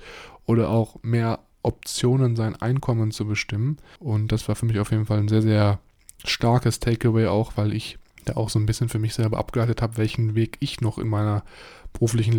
[0.46, 3.76] oder auch mehr Optionen, sein Einkommen zu bestimmen.
[3.98, 5.78] Und das war für mich auf jeden Fall ein sehr, sehr
[6.24, 9.96] starkes Takeaway auch, weil ich da auch so ein bisschen für mich selber abgeleitet habe,
[9.96, 11.44] welchen Weg ich noch in meiner
[11.92, 12.34] beruflichen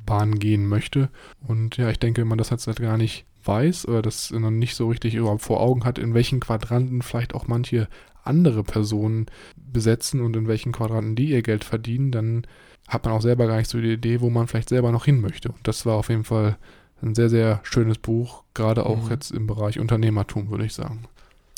[0.00, 1.08] Laufbahn gehen möchte.
[1.46, 4.50] Und ja, ich denke, wenn man das jetzt halt gar nicht weiß oder das noch
[4.50, 7.88] nicht so richtig überhaupt vor Augen hat, in welchen Quadranten vielleicht auch manche
[8.22, 12.46] andere Personen besetzen und in welchen Quadranten die ihr Geld verdienen, dann
[12.86, 15.20] hat man auch selber gar nicht so die Idee, wo man vielleicht selber noch hin
[15.20, 15.48] möchte.
[15.50, 16.58] Und das war auf jeden Fall
[17.02, 19.10] ein sehr, sehr schönes Buch, gerade auch mhm.
[19.10, 21.04] jetzt im Bereich Unternehmertum, würde ich sagen.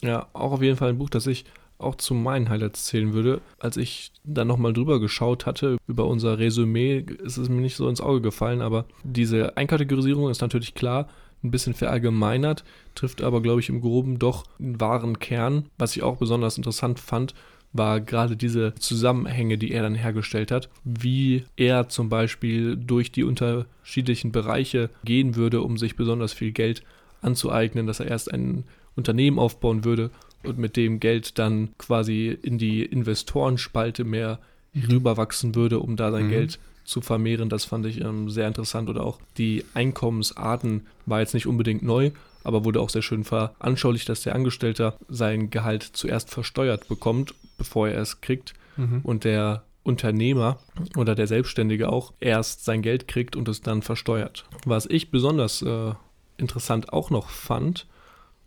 [0.03, 1.45] Ja, auch auf jeden Fall ein Buch, das ich
[1.83, 3.41] auch zu meinen Highlights zählen würde.
[3.59, 7.89] Als ich dann nochmal drüber geschaut hatte, über unser Resümee, ist es mir nicht so
[7.89, 11.09] ins Auge gefallen, aber diese Einkategorisierung ist natürlich klar
[11.43, 12.65] ein bisschen verallgemeinert,
[12.95, 15.67] trifft aber, glaube ich, im Groben doch einen wahren Kern.
[15.77, 17.35] Was ich auch besonders interessant fand,
[17.73, 23.25] war gerade diese Zusammenhänge, die er dann hergestellt hat, wie er zum Beispiel durch die
[23.25, 26.83] unterschiedlichen Bereiche gehen würde, um sich besonders viel Geld
[27.23, 28.65] anzueignen, dass er erst ein
[28.95, 30.11] Unternehmen aufbauen würde
[30.45, 34.39] und mit dem Geld dann quasi in die Investorenspalte mehr
[34.75, 36.31] rüberwachsen würde, um da sein mhm.
[36.31, 37.49] Geld zu vermehren.
[37.49, 38.89] Das fand ich ähm, sehr interessant.
[38.89, 42.11] Oder auch die Einkommensarten war jetzt nicht unbedingt neu,
[42.45, 47.89] aber wurde auch sehr schön veranschaulicht, dass der Angestellte sein Gehalt zuerst versteuert bekommt, bevor
[47.89, 48.55] er es kriegt.
[48.77, 49.01] Mhm.
[49.03, 50.59] Und der Unternehmer
[50.97, 54.45] oder der Selbstständige auch erst sein Geld kriegt und es dann versteuert.
[54.65, 55.93] Was ich besonders äh,
[56.37, 57.87] interessant auch noch fand,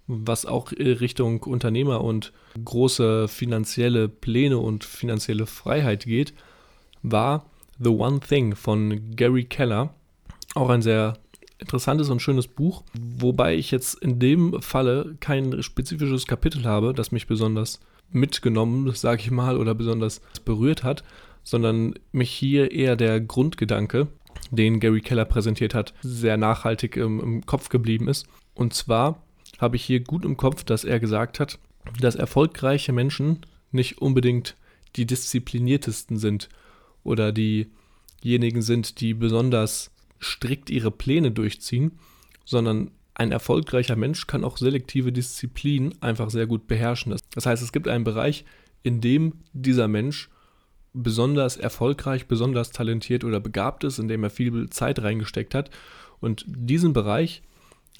[0.07, 2.31] was auch Richtung Unternehmer und
[2.63, 6.33] große finanzielle Pläne und finanzielle Freiheit geht,
[7.01, 7.45] war
[7.79, 9.93] The One Thing von Gary Keller.
[10.53, 11.17] Auch ein sehr
[11.57, 17.11] interessantes und schönes Buch, wobei ich jetzt in dem Falle kein spezifisches Kapitel habe, das
[17.11, 17.79] mich besonders
[18.11, 21.03] mitgenommen, sage ich mal, oder besonders berührt hat,
[21.43, 24.07] sondern mich hier eher der Grundgedanke
[24.51, 28.27] den Gary Keller präsentiert hat, sehr nachhaltig im, im Kopf geblieben ist.
[28.53, 29.24] Und zwar
[29.59, 31.59] habe ich hier gut im Kopf, dass er gesagt hat,
[31.99, 34.55] dass erfolgreiche Menschen nicht unbedingt
[34.95, 36.49] die diszipliniertesten sind
[37.03, 39.91] oder diejenigen sind, die besonders
[40.21, 41.99] strikt ihre Pläne durchziehen,
[42.45, 47.15] sondern ein erfolgreicher Mensch kann auch selektive Disziplin einfach sehr gut beherrschen.
[47.33, 48.43] Das heißt, es gibt einen Bereich,
[48.83, 50.29] in dem dieser Mensch
[50.93, 55.69] besonders erfolgreich, besonders talentiert oder begabt ist, in dem er viel Zeit reingesteckt hat.
[56.19, 57.41] Und diesen Bereich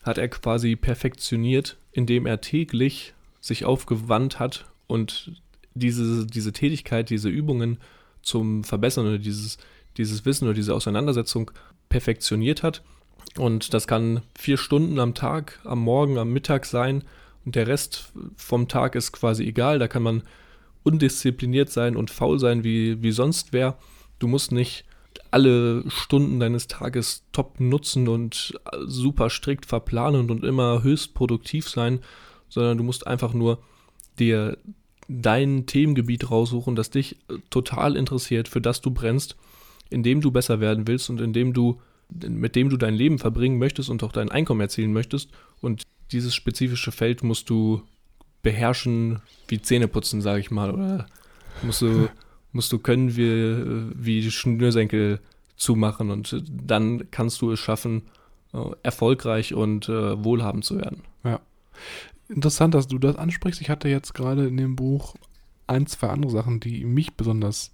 [0.05, 5.41] hat er quasi perfektioniert, indem er täglich sich aufgewandt hat und
[5.73, 7.79] diese, diese Tätigkeit, diese Übungen
[8.21, 9.57] zum Verbessern oder dieses,
[9.97, 11.51] dieses Wissen oder diese Auseinandersetzung
[11.89, 12.83] perfektioniert hat.
[13.37, 17.03] Und das kann vier Stunden am Tag, am Morgen, am Mittag sein.
[17.43, 19.79] Und der Rest vom Tag ist quasi egal.
[19.79, 20.23] Da kann man
[20.83, 23.77] undiszipliniert sein und faul sein, wie, wie sonst wer.
[24.19, 24.85] Du musst nicht
[25.31, 31.99] alle Stunden deines Tages top nutzen und super strikt verplanen und immer höchst produktiv sein,
[32.49, 33.59] sondern du musst einfach nur
[34.19, 34.57] dir
[35.07, 37.17] dein Themengebiet raussuchen, das dich
[37.49, 39.35] total interessiert, für das du brennst,
[39.89, 43.19] in dem du besser werden willst und in dem du, mit dem du dein Leben
[43.19, 45.29] verbringen möchtest und auch dein Einkommen erzielen möchtest.
[45.61, 47.81] Und dieses spezifische Feld musst du
[48.41, 51.07] beherrschen wie Zähneputzen, sage ich mal, oder
[51.61, 52.09] musst du,
[52.55, 55.19] musst du können wie, wie Schnürsenkel
[55.57, 58.03] zumachen und dann kannst du es schaffen,
[58.53, 61.01] äh, erfolgreich und äh, wohlhabend zu werden.
[61.25, 61.41] Ja.
[62.29, 63.59] Interessant, dass du das ansprichst.
[63.59, 65.15] Ich hatte jetzt gerade in dem Buch
[65.67, 67.73] ein, zwei andere Sachen, die mich besonders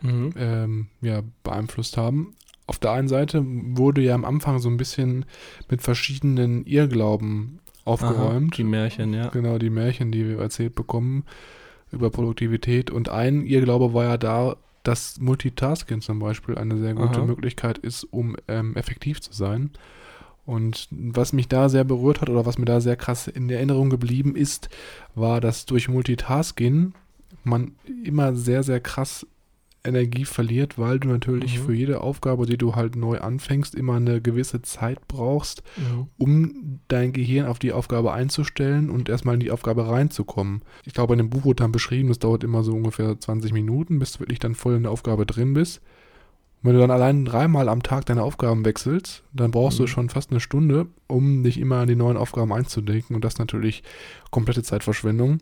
[0.00, 0.32] mhm.
[0.36, 2.34] ähm, ja, beeinflusst haben.
[2.68, 5.24] Auf der einen Seite wurde ja am Anfang so ein bisschen
[5.68, 8.52] mit verschiedenen Irrglauben aufgeräumt.
[8.52, 9.28] Aha, die Märchen, ja.
[9.28, 11.24] Genau, die Märchen, die wir erzählt bekommen
[11.90, 12.90] über Produktivität.
[12.90, 17.26] Und ein Irrglaube war ja da, dass Multitasking zum Beispiel eine sehr gute Aha.
[17.26, 19.70] Möglichkeit ist, um ähm, effektiv zu sein.
[20.46, 23.90] Und was mich da sehr berührt hat oder was mir da sehr krass in Erinnerung
[23.90, 24.68] geblieben ist,
[25.14, 26.94] war, dass durch Multitasking
[27.44, 27.72] man
[28.04, 29.26] immer sehr, sehr krass
[29.82, 31.64] Energie verliert, weil du natürlich mhm.
[31.64, 36.08] für jede Aufgabe, die du halt neu anfängst, immer eine gewisse Zeit brauchst, mhm.
[36.18, 40.62] um dein Gehirn auf die Aufgabe einzustellen und erstmal in die Aufgabe reinzukommen.
[40.84, 43.98] Ich glaube, in dem Buch wurde dann beschrieben, das dauert immer so ungefähr 20 Minuten,
[43.98, 45.80] bis du wirklich dann voll in der Aufgabe drin bist.
[46.62, 49.84] Und wenn du dann allein dreimal am Tag deine Aufgaben wechselst, dann brauchst mhm.
[49.84, 53.38] du schon fast eine Stunde, um dich immer an die neuen Aufgaben einzudenken und das
[53.38, 53.82] natürlich
[54.30, 55.38] komplette Zeitverschwendung.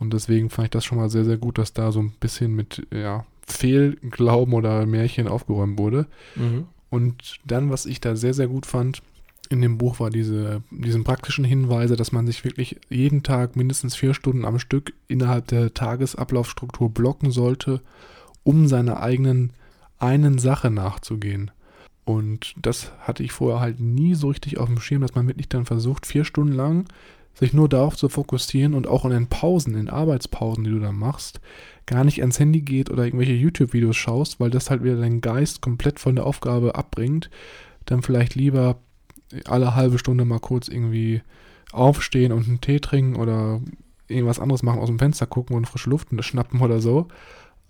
[0.00, 2.56] Und deswegen fand ich das schon mal sehr, sehr gut, dass da so ein bisschen
[2.56, 6.06] mit, ja, Fehlglauben oder Märchen aufgeräumt wurde.
[6.36, 6.66] Mhm.
[6.90, 9.02] Und dann, was ich da sehr, sehr gut fand,
[9.48, 13.96] in dem Buch war diese, diesen praktischen Hinweise, dass man sich wirklich jeden Tag mindestens
[13.96, 17.80] vier Stunden am Stück innerhalb der Tagesablaufstruktur blocken sollte,
[18.44, 19.52] um seiner eigenen
[19.98, 21.50] einen Sache nachzugehen.
[22.04, 25.48] Und das hatte ich vorher halt nie so richtig auf dem Schirm, dass man wirklich
[25.48, 26.86] dann versucht, vier Stunden lang
[27.34, 30.92] sich nur darauf zu fokussieren und auch in den Pausen, in Arbeitspausen, die du da
[30.92, 31.40] machst,
[31.86, 35.60] gar nicht ans Handy geht oder irgendwelche YouTube-Videos schaust, weil das halt wieder deinen Geist
[35.62, 37.30] komplett von der Aufgabe abbringt,
[37.86, 38.76] dann vielleicht lieber
[39.46, 41.22] alle halbe Stunde mal kurz irgendwie
[41.72, 43.60] aufstehen und einen Tee trinken oder
[44.08, 47.08] irgendwas anderes machen, aus dem Fenster gucken und frische Luft schnappen oder so.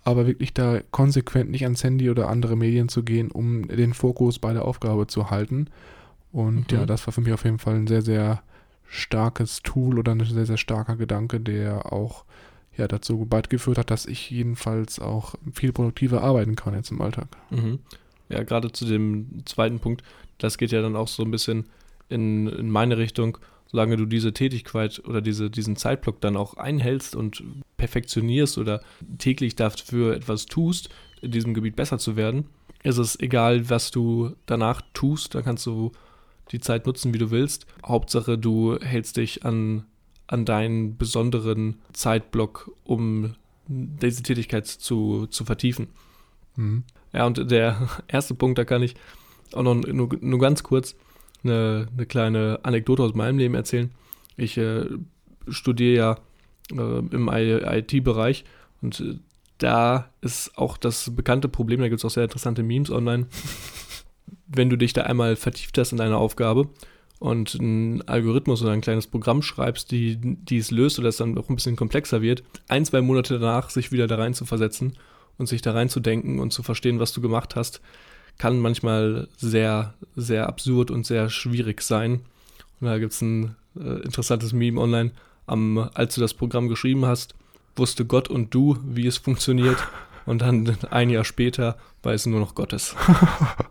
[0.03, 4.39] Aber wirklich da konsequent nicht ans Handy oder andere Medien zu gehen, um den Fokus
[4.39, 5.67] bei der Aufgabe zu halten.
[6.31, 6.79] Und mhm.
[6.79, 8.41] ja, das war für mich auf jeden Fall ein sehr, sehr
[8.91, 12.25] starkes Tool oder ein sehr, sehr starker Gedanke, der auch
[12.75, 17.27] ja, dazu beigeführt hat, dass ich jedenfalls auch viel produktiver arbeiten kann jetzt im Alltag.
[17.49, 17.79] Mhm.
[18.27, 20.03] Ja, gerade zu dem zweiten Punkt,
[20.37, 21.65] das geht ja dann auch so ein bisschen
[22.09, 27.15] in, in meine Richtung, solange du diese Tätigkeit oder diese, diesen Zeitblock dann auch einhältst
[27.15, 27.43] und
[27.77, 28.81] perfektionierst oder
[29.17, 30.89] täglich dafür etwas tust,
[31.21, 32.47] in diesem Gebiet besser zu werden,
[32.83, 35.93] ist es egal, was du danach tust, da kannst du
[36.51, 37.65] die Zeit nutzen, wie du willst.
[37.85, 39.85] Hauptsache, du hältst dich an,
[40.27, 43.35] an deinen besonderen Zeitblock, um
[43.67, 45.87] diese Tätigkeit zu, zu vertiefen.
[46.55, 46.83] Mhm.
[47.13, 48.95] Ja, und der erste Punkt, da kann ich
[49.53, 50.95] auch noch nur, nur ganz kurz
[51.43, 53.91] eine, eine kleine Anekdote aus meinem Leben erzählen.
[54.37, 54.85] Ich äh,
[55.47, 56.17] studiere ja
[56.71, 58.45] äh, im IT-Bereich
[58.81, 59.19] und äh,
[59.57, 63.27] da ist auch das bekannte Problem, da gibt es auch sehr interessante Memes online
[64.47, 66.69] wenn du dich da einmal vertieft hast in deine Aufgabe
[67.19, 71.37] und einen Algorithmus oder ein kleines Programm schreibst, die, die es löst oder es dann
[71.37, 74.97] auch ein bisschen komplexer wird, ein, zwei Monate danach sich wieder da rein zu versetzen
[75.37, 77.81] und sich da rein zu denken und zu verstehen, was du gemacht hast,
[78.37, 82.21] kann manchmal sehr, sehr absurd und sehr schwierig sein.
[82.79, 85.11] Und da gibt es ein äh, interessantes Meme online.
[85.45, 87.35] Am, als du das Programm geschrieben hast,
[87.75, 89.77] wusste Gott und du, wie es funktioniert.
[90.27, 92.95] Und dann ein Jahr später weiß nur noch Gottes.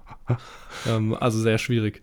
[0.88, 2.00] ähm, also sehr schwierig.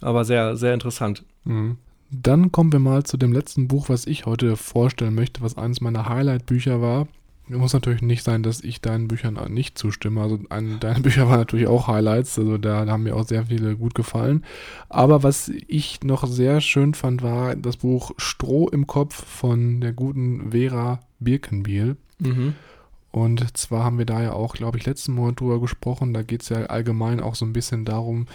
[0.00, 1.24] Aber sehr, sehr interessant.
[1.44, 1.78] Mhm.
[2.10, 5.80] Dann kommen wir mal zu dem letzten Buch, was ich heute vorstellen möchte, was eines
[5.80, 7.08] meiner Highlight-Bücher war.
[7.48, 10.22] Muss natürlich nicht sein, dass ich deinen Büchern nicht zustimme.
[10.22, 12.38] Also ein, deine Bücher waren natürlich auch Highlights.
[12.38, 14.44] Also da, da, haben mir auch sehr viele gut gefallen.
[14.88, 19.92] Aber was ich noch sehr schön fand, war das Buch Stroh im Kopf von der
[19.92, 21.96] guten Vera Birkenbiel.
[22.18, 22.54] Mhm.
[23.14, 26.12] Und zwar haben wir da ja auch, glaube ich, letzten Monat drüber gesprochen.
[26.12, 28.26] Da geht es ja allgemein auch so ein bisschen darum,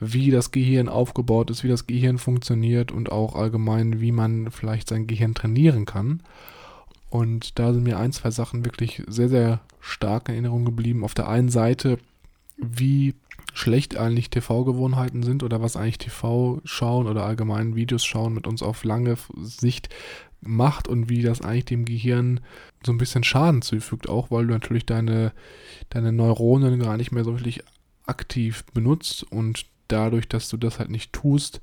[0.00, 4.88] wie das Gehirn aufgebaut ist, wie das Gehirn funktioniert und auch allgemein, wie man vielleicht
[4.88, 6.20] sein Gehirn trainieren kann.
[7.10, 11.04] Und da sind mir ein, zwei Sachen wirklich sehr, sehr stark in Erinnerung geblieben.
[11.04, 11.98] Auf der einen Seite,
[12.56, 13.14] wie
[13.52, 18.62] schlecht eigentlich TV-Gewohnheiten sind oder was eigentlich TV schauen oder allgemein Videos schauen mit uns
[18.62, 19.88] auf lange Sicht
[20.40, 22.40] macht und wie das eigentlich dem Gehirn
[22.84, 25.32] so ein bisschen Schaden zufügt, auch weil du natürlich deine,
[25.90, 27.62] deine Neuronen gar nicht mehr so wirklich
[28.06, 31.60] aktiv benutzt und dadurch, dass du das halt nicht tust,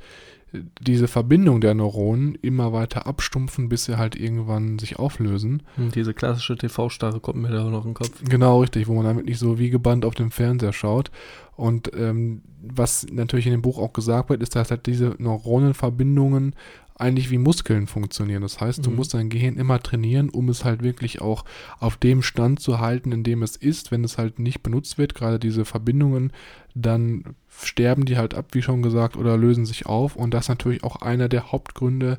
[0.81, 5.63] diese Verbindung der Neuronen immer weiter abstumpfen, bis sie halt irgendwann sich auflösen.
[5.75, 8.23] Hm, diese klassische TV-Starre kommt mir da noch im Kopf.
[8.27, 11.11] Genau, richtig, wo man dann wirklich so wie gebannt auf dem Fernseher schaut.
[11.55, 16.55] Und ähm, was natürlich in dem Buch auch gesagt wird, ist, dass halt diese Neuronenverbindungen
[16.95, 18.41] eigentlich wie Muskeln funktionieren.
[18.41, 18.95] Das heißt, du mhm.
[18.97, 21.45] musst dein Gehirn immer trainieren, um es halt wirklich auch
[21.79, 23.91] auf dem Stand zu halten, in dem es ist.
[23.91, 26.31] Wenn es halt nicht benutzt wird, gerade diese Verbindungen,
[26.75, 30.15] dann sterben die halt ab, wie schon gesagt, oder lösen sich auf.
[30.15, 32.17] Und das ist natürlich auch einer der Hauptgründe,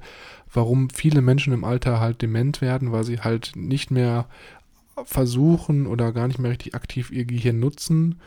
[0.53, 4.27] warum viele Menschen im Alter halt dement werden, weil sie halt nicht mehr
[5.05, 8.21] versuchen oder gar nicht mehr richtig aktiv ihr Gehirn nutzen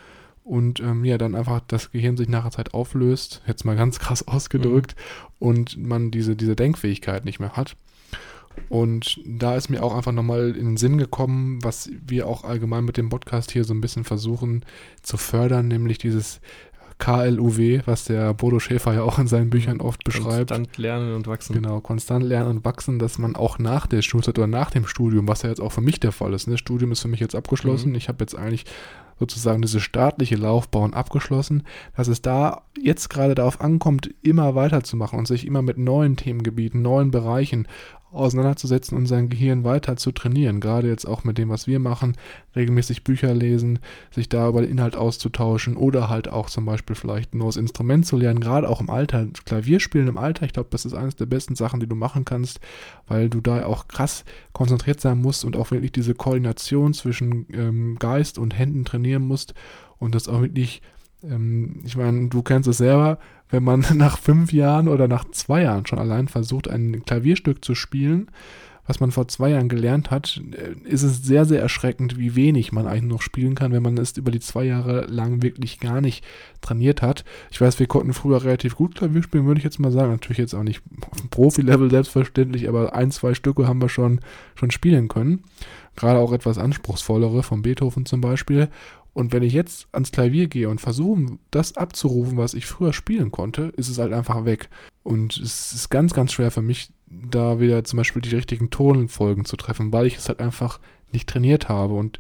[0.46, 4.00] und ähm, ja, dann einfach das Gehirn sich nach der Zeit auflöst, jetzt mal ganz
[4.00, 5.48] krass ausgedrückt, mhm.
[5.48, 7.76] und man diese, diese Denkfähigkeit nicht mehr hat.
[8.70, 12.86] Und da ist mir auch einfach nochmal in den Sinn gekommen, was wir auch allgemein
[12.86, 14.64] mit dem Podcast hier so ein bisschen versuchen
[15.02, 16.40] zu fördern, nämlich dieses
[16.98, 20.50] KLUW, was der Bodo Schäfer ja auch in seinen Büchern oft beschreibt.
[20.50, 21.54] Konstant lernen und wachsen.
[21.54, 25.28] Genau, konstant lernen und wachsen, dass man auch nach der Schulzeit oder nach dem Studium,
[25.28, 26.58] was ja jetzt auch für mich der Fall ist, ne?
[26.58, 27.90] Studium ist für mich jetzt abgeschlossen.
[27.90, 27.96] Mhm.
[27.96, 28.66] Ich habe jetzt eigentlich
[29.20, 31.64] sozusagen diese staatliche Laufbahn abgeschlossen,
[31.96, 36.82] dass es da jetzt gerade darauf ankommt, immer weiterzumachen und sich immer mit neuen Themengebieten,
[36.82, 37.68] neuen Bereichen
[38.16, 40.60] auseinanderzusetzen und sein Gehirn weiter zu trainieren.
[40.60, 42.16] Gerade jetzt auch mit dem, was wir machen,
[42.56, 43.80] regelmäßig Bücher lesen,
[44.12, 48.06] sich da über den Inhalt auszutauschen oder halt auch zum Beispiel vielleicht ein neues Instrument
[48.06, 49.28] zu lernen, gerade auch im Alter.
[49.46, 52.60] Klavierspielen im Alter, ich glaube, das ist eines der besten Sachen, die du machen kannst,
[53.08, 57.98] weil du da auch krass konzentriert sein musst und auch wirklich diese Koordination zwischen ähm,
[58.00, 59.54] Geist und Händen trainieren musst
[59.98, 60.82] und das auch wirklich
[61.30, 65.64] ähm, ich meine, du kennst es selber, wenn man nach fünf Jahren oder nach zwei
[65.64, 68.30] Jahren schon allein versucht, ein Klavierstück zu spielen,
[68.88, 72.72] was man vor zwei Jahren gelernt hat, äh, ist es sehr, sehr erschreckend, wie wenig
[72.72, 76.02] man eigentlich noch spielen kann, wenn man es über die zwei Jahre lang wirklich gar
[76.02, 76.24] nicht
[76.62, 77.26] trainiert hat.
[77.52, 80.12] Ich weiß, wir konnten früher relativ gut Klavier spielen, würde ich jetzt mal sagen.
[80.12, 84.20] Natürlich jetzt auch nicht auf dem Profi-Level selbstverständlich, aber ein, zwei Stücke haben wir schon,
[84.54, 85.44] schon spielen können.
[85.96, 88.70] Gerade auch etwas anspruchsvollere, von Beethoven zum Beispiel.
[89.16, 93.32] Und wenn ich jetzt ans Klavier gehe und versuche, das abzurufen, was ich früher spielen
[93.32, 94.70] konnte, ist es halt einfach weg.
[95.04, 99.46] Und es ist ganz, ganz schwer für mich, da wieder zum Beispiel die richtigen Tonfolgen
[99.46, 100.82] zu treffen, weil ich es halt einfach
[101.14, 101.94] nicht trainiert habe.
[101.94, 102.20] Und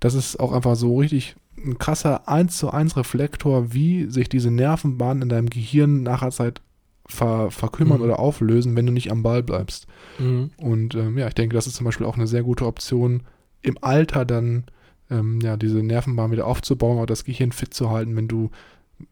[0.00, 4.50] das ist auch einfach so richtig ein krasser 1 zu 1 Reflektor, wie sich diese
[4.50, 6.60] Nervenbahnen in deinem Gehirn nachher Zeit
[7.06, 8.04] ver verkümmern mhm.
[8.04, 9.86] oder auflösen, wenn du nicht am Ball bleibst.
[10.18, 10.50] Mhm.
[10.56, 13.22] Und ähm, ja, ich denke, das ist zum Beispiel auch eine sehr gute Option,
[13.60, 14.64] im Alter dann
[15.12, 18.50] ähm, ja, diese Nervenbahn wieder aufzubauen oder das Gehirn fit zu halten, wenn du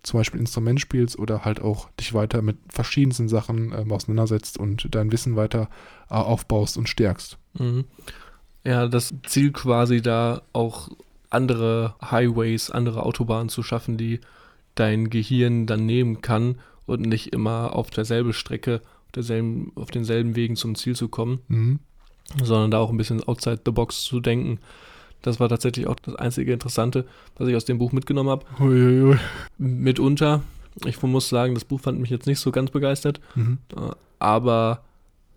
[0.03, 4.95] zum Beispiel Instrument spielst oder halt auch dich weiter mit verschiedensten Sachen ähm, auseinandersetzt und
[4.95, 5.69] dein Wissen weiter
[6.09, 7.39] äh, aufbaust und stärkst.
[7.59, 7.85] Mhm.
[8.65, 10.91] Ja, das Ziel quasi da auch
[11.31, 14.21] andere Highways, andere Autobahnen zu schaffen, die
[14.75, 20.37] dein Gehirn dann nehmen kann und nicht immer auf derselben Strecke, auf, derselben, auf denselben
[20.37, 21.79] Wegen zum Ziel zu kommen, mhm.
[22.43, 24.59] sondern da auch ein bisschen outside the box zu denken.
[25.23, 27.07] Das war tatsächlich auch das einzige Interessante,
[27.37, 28.47] was ich aus dem Buch mitgenommen habe.
[28.61, 29.19] Uiuiui.
[29.59, 30.43] Mitunter.
[30.85, 33.21] Ich muss sagen, das Buch fand mich jetzt nicht so ganz begeistert.
[33.35, 33.59] Mhm.
[33.77, 34.85] Äh, aber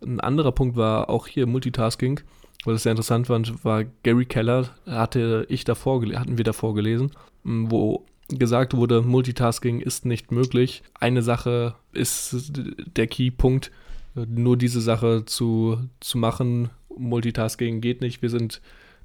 [0.02, 2.20] ein anderer Punkt war auch hier Multitasking,
[2.64, 7.10] weil es sehr interessant war, war Gary Keller, hatte ich davor, hatten wir davor gelesen,
[7.42, 10.82] wo gesagt wurde, Multitasking ist nicht möglich.
[10.98, 12.52] Eine Sache ist
[12.96, 13.70] der Keypunkt,
[14.14, 16.70] nur diese Sache zu, zu machen.
[16.96, 18.22] Multitasking geht nicht.
[18.22, 18.62] Wir sind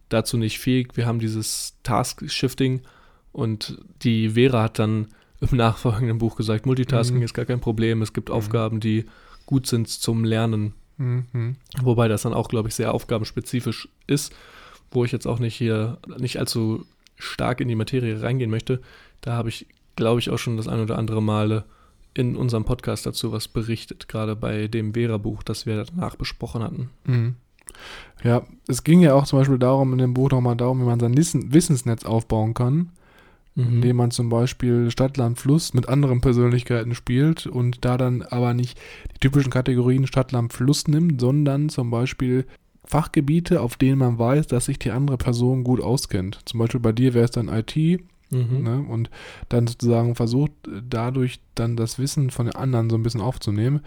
[0.09, 0.95] dazu nicht fähig.
[0.95, 2.81] Wir haben dieses Task-Shifting
[3.31, 5.07] und die Vera hat dann
[5.41, 7.23] im nachfolgenden Buch gesagt, Multitasking mhm.
[7.23, 8.01] ist gar kein Problem.
[8.01, 8.35] Es gibt mhm.
[8.35, 9.05] Aufgaben, die
[9.45, 10.73] gut sind zum Lernen.
[10.97, 11.55] Mhm.
[11.81, 14.33] Wobei das dann auch, glaube ich, sehr aufgabenspezifisch ist,
[14.91, 16.85] wo ich jetzt auch nicht hier nicht allzu
[17.15, 18.81] stark in die Materie reingehen möchte.
[19.21, 19.67] Da habe ich
[19.99, 21.65] glaube ich, auch schon das ein oder andere Male
[22.15, 26.89] in unserem Podcast dazu was berichtet, gerade bei dem Vera-Buch, das wir danach besprochen hatten.
[28.23, 30.99] Ja, es ging ja auch zum Beispiel darum, in dem Buch nochmal darum, wie man
[30.99, 32.89] sein Wissensnetz aufbauen kann,
[33.55, 33.75] mhm.
[33.75, 38.53] indem man zum Beispiel Stadt, Land, Fluss mit anderen Persönlichkeiten spielt und da dann aber
[38.53, 38.77] nicht
[39.15, 42.45] die typischen Kategorien Stadt, Land, Fluss nimmt, sondern zum Beispiel
[42.83, 46.39] Fachgebiete, auf denen man weiß, dass sich die andere Person gut auskennt.
[46.45, 48.01] Zum Beispiel bei dir wäre es dann IT,
[48.31, 48.63] Mhm.
[48.63, 48.85] Ne?
[48.87, 49.09] Und
[49.49, 50.51] dann sozusagen versucht,
[50.87, 53.81] dadurch dann das Wissen von den anderen so ein bisschen aufzunehmen.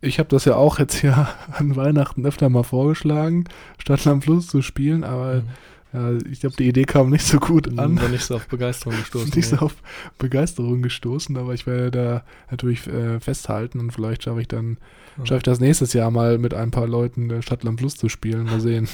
[0.00, 3.44] Ich habe das ja auch jetzt hier an Weihnachten öfter mal vorgeschlagen,
[3.78, 5.48] Stadt am Fluss zu spielen, aber mhm.
[5.92, 8.00] Ja, ich glaube, die Idee kam nicht so gut an.
[8.00, 9.32] War nicht so auf Begeisterung gestoßen.
[9.34, 9.74] nicht so auf
[10.18, 14.76] Begeisterung gestoßen, aber ich werde da natürlich äh, festhalten und vielleicht schaffe ich dann,
[15.16, 15.24] ja.
[15.24, 18.44] schaffe ich das nächstes Jahr mal mit ein paar Leuten Stadtland Plus zu spielen.
[18.44, 18.86] Mal sehen.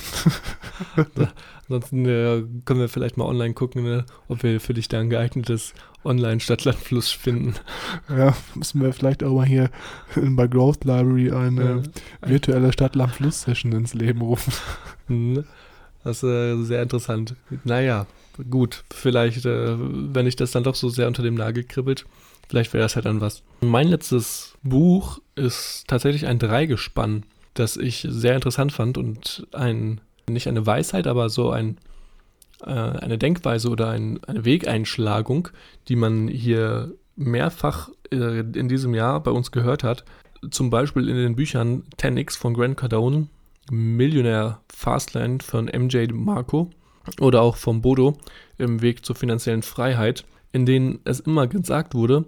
[1.69, 5.11] Ansonsten äh, können wir vielleicht mal online gucken, ne, ob wir für dich da ein
[5.11, 5.75] geeignetes
[6.05, 7.55] Online-Stadtlandfluss finden.
[8.09, 9.71] Ja, müssen wir vielleicht auch mal hier
[10.15, 11.83] bei Growth Library eine
[12.23, 12.29] ja.
[12.29, 14.53] virtuelle Stadtlandfluss-Session ins Leben rufen.
[15.09, 15.45] Mhm.
[16.05, 17.35] Das ist äh, sehr interessant.
[17.65, 18.07] Naja,
[18.51, 22.05] gut, vielleicht, äh, wenn ich das dann doch so sehr unter dem Nagel kribbelt,
[22.49, 23.43] vielleicht wäre das ja dann was.
[23.63, 27.25] Mein letztes Buch ist tatsächlich ein Dreigespann,
[27.55, 31.79] das ich sehr interessant fand und ein nicht eine Weisheit, aber so ein,
[32.63, 35.49] äh, eine Denkweise oder ein, eine Wegeinschlagung,
[35.89, 40.05] die man hier mehrfach äh, in diesem Jahr bei uns gehört hat.
[40.51, 43.29] Zum Beispiel in den Büchern 10x von Grant Cardone,
[43.71, 46.71] Millionär Fastland von MJ Marco
[47.21, 48.17] oder auch von Bodo
[48.59, 52.25] im Weg zur finanziellen Freiheit, in denen es immer gesagt wurde,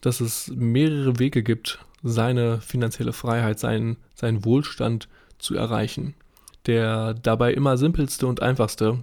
[0.00, 5.08] dass es mehrere Wege gibt, seine finanzielle Freiheit, seinen, seinen Wohlstand
[5.38, 6.14] zu erreichen.
[6.66, 8.98] Der dabei immer simpelste und einfachste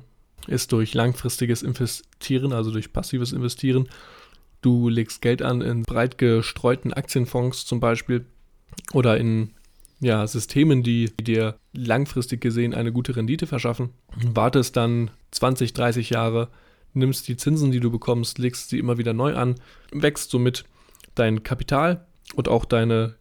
[0.47, 3.89] ist durch langfristiges Investieren, also durch passives Investieren.
[4.61, 8.25] Du legst Geld an in breit gestreuten Aktienfonds zum Beispiel
[8.93, 9.51] oder in
[9.99, 13.89] ja, Systemen, die dir langfristig gesehen eine gute Rendite verschaffen.
[14.15, 16.49] Wartest dann 20, 30 Jahre,
[16.93, 19.55] nimmst die Zinsen, die du bekommst, legst sie immer wieder neu an,
[19.91, 20.65] wächst somit
[21.15, 23.15] dein Kapital und auch deine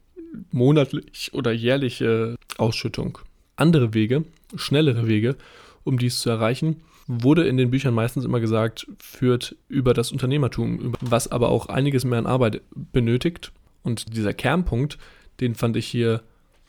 [0.51, 3.19] monatlich oder jährliche Ausschüttung
[3.57, 4.25] andere Wege,
[4.55, 5.37] schnellere Wege,
[5.85, 10.95] um dies zu erreichen, wurde in den Büchern meistens immer gesagt, führt über das Unternehmertum,
[11.01, 13.53] was aber auch einiges mehr an Arbeit benötigt.
[13.83, 14.99] Und dieser Kernpunkt,
[15.41, 16.23] den fand ich hier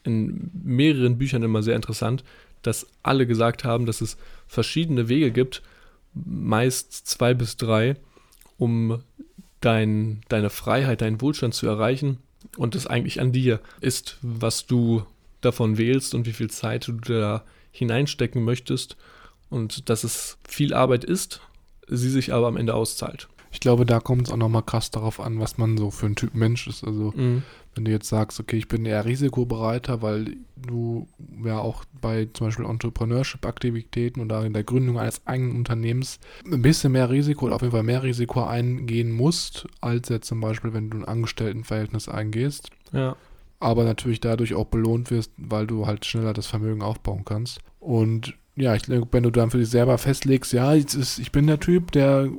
[0.07, 2.23] in mehreren Büchern immer sehr interessant,
[2.61, 5.61] dass alle gesagt haben, dass es verschiedene Wege gibt,
[6.13, 7.95] meist zwei bis drei,
[8.57, 9.01] um
[9.61, 12.17] dein, deine Freiheit, deinen Wohlstand zu erreichen
[12.57, 15.03] und es eigentlich an dir ist, was du
[15.41, 18.97] davon wählst und wie viel Zeit du da hineinstecken möchtest
[19.49, 21.41] und dass es viel Arbeit ist,
[21.87, 23.27] sie sich aber am Ende auszahlt.
[23.51, 26.15] Ich glaube, da kommt es auch nochmal krass darauf an, was man so für ein
[26.15, 26.83] Typ Mensch ist.
[26.83, 27.43] Also, mhm.
[27.77, 31.07] Wenn du jetzt sagst, okay, ich bin eher risikobereiter, weil du
[31.43, 36.91] ja auch bei zum Beispiel Entrepreneurship-Aktivitäten oder in der Gründung eines eigenen Unternehmens ein bisschen
[36.91, 40.89] mehr Risiko oder auf jeden Fall mehr Risiko eingehen musst, als jetzt zum Beispiel, wenn
[40.89, 42.69] du ein Angestelltenverhältnis eingehst.
[42.91, 43.15] Ja
[43.59, 47.59] aber natürlich dadurch auch belohnt wirst, weil du halt schneller das Vermögen aufbauen kannst.
[47.79, 51.47] Und ja, ich denke, wenn du dann für dich selber festlegst, ja, ist, ich bin
[51.47, 52.29] der Typ, der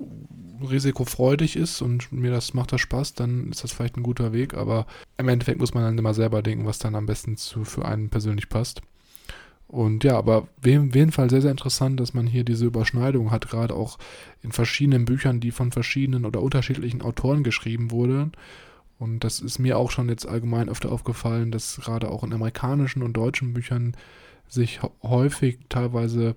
[0.63, 4.55] risikofreudig ist und mir das macht das Spaß, dann ist das vielleicht ein guter Weg,
[4.55, 4.87] aber
[5.17, 8.11] im Endeffekt muss man dann immer selber denken, was dann am besten zu, für einen
[8.11, 8.83] persönlich passt.
[9.69, 13.51] Und ja, aber auf jeden Fall sehr, sehr interessant, dass man hier diese Überschneidung hat,
[13.51, 13.99] gerade auch
[14.43, 18.33] in verschiedenen Büchern, die von verschiedenen oder unterschiedlichen Autoren geschrieben wurden.
[18.99, 23.03] Und das ist mir auch schon jetzt allgemein öfter aufgefallen, dass gerade auch in amerikanischen
[23.03, 23.95] und deutschen Büchern
[24.49, 26.35] sich häufig teilweise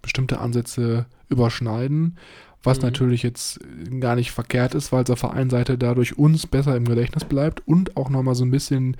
[0.00, 2.16] bestimmte Ansätze überschneiden,
[2.62, 2.84] was mhm.
[2.84, 3.60] natürlich jetzt
[4.00, 7.24] gar nicht verkehrt ist, weil es auf der einen Seite dadurch uns besser im Gedächtnis
[7.24, 8.96] bleibt und auch nochmal so ein bisschen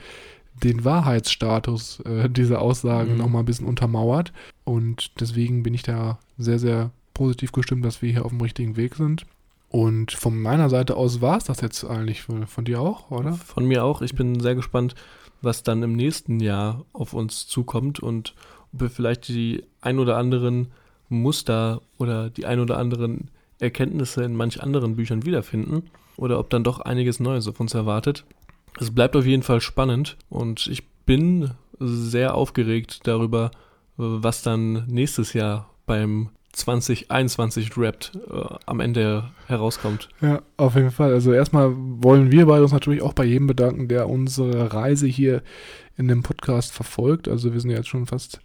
[0.62, 3.18] den Wahrheitsstatus äh, dieser Aussagen mhm.
[3.18, 4.32] nochmal ein bisschen untermauert.
[4.64, 8.76] Und deswegen bin ich da sehr, sehr positiv gestimmt, dass wir hier auf dem richtigen
[8.76, 9.26] Weg sind.
[9.68, 13.32] Und von meiner Seite aus war es das jetzt eigentlich von, von, dir auch, oder?
[13.32, 14.02] Von mir auch.
[14.02, 14.94] Ich bin sehr gespannt,
[15.40, 18.34] was dann im nächsten Jahr auf uns zukommt und
[18.74, 20.68] ob wir vielleicht die ein oder anderen
[21.08, 23.30] Muster oder die ein oder anderen
[23.62, 25.84] Erkenntnisse in manch anderen Büchern wiederfinden
[26.16, 28.24] oder ob dann doch einiges Neues auf uns erwartet.
[28.80, 33.50] Es bleibt auf jeden Fall spannend und ich bin sehr aufgeregt darüber,
[33.96, 40.08] was dann nächstes Jahr beim 2021 Wrapped äh, am Ende herauskommt.
[40.20, 41.12] Ja, auf jeden Fall.
[41.12, 45.42] Also erstmal wollen wir beide uns natürlich auch bei jedem bedanken, der unsere Reise hier
[45.96, 47.26] in dem Podcast verfolgt.
[47.26, 48.40] Also wir sind jetzt schon fast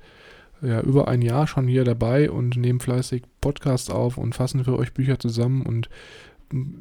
[0.61, 4.77] ja, über ein Jahr schon hier dabei und nehmen fleißig Podcasts auf und fassen für
[4.77, 5.89] euch Bücher zusammen und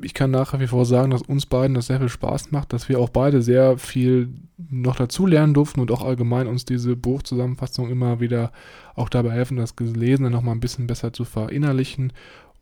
[0.02, 2.88] ich kann nach wie vor sagen, dass uns beiden das sehr viel Spaß macht, dass
[2.88, 4.28] wir auch beide sehr viel
[4.70, 8.52] noch dazu lernen durften und auch allgemein uns diese Buchzusammenfassung immer wieder
[8.94, 12.12] auch dabei helfen, das Gelesene nochmal ein bisschen besser zu verinnerlichen.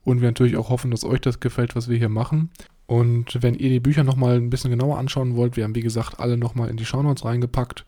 [0.03, 2.51] Und wir natürlich auch hoffen, dass euch das gefällt, was wir hier machen.
[2.87, 6.21] Und wenn ihr die Bücher nochmal ein bisschen genauer anschauen wollt, wir haben wie gesagt
[6.21, 7.87] alle nochmal in die Shownotes reingepackt.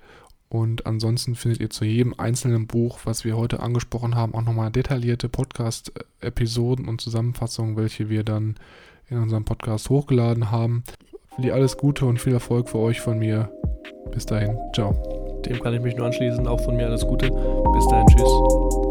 [0.49, 4.71] Und ansonsten findet ihr zu jedem einzelnen Buch, was wir heute angesprochen haben, auch nochmal
[4.71, 8.55] detaillierte Podcast-Episoden und Zusammenfassungen, welche wir dann
[9.09, 10.85] in unserem Podcast hochgeladen haben.
[11.41, 13.51] Für alles Gute und viel Erfolg für euch von mir.
[14.13, 15.43] Bis dahin, ciao.
[15.45, 16.47] Dem kann ich mich nur anschließen.
[16.47, 17.29] Auch von mir alles Gute.
[17.29, 18.86] Bis dahin, tschüss.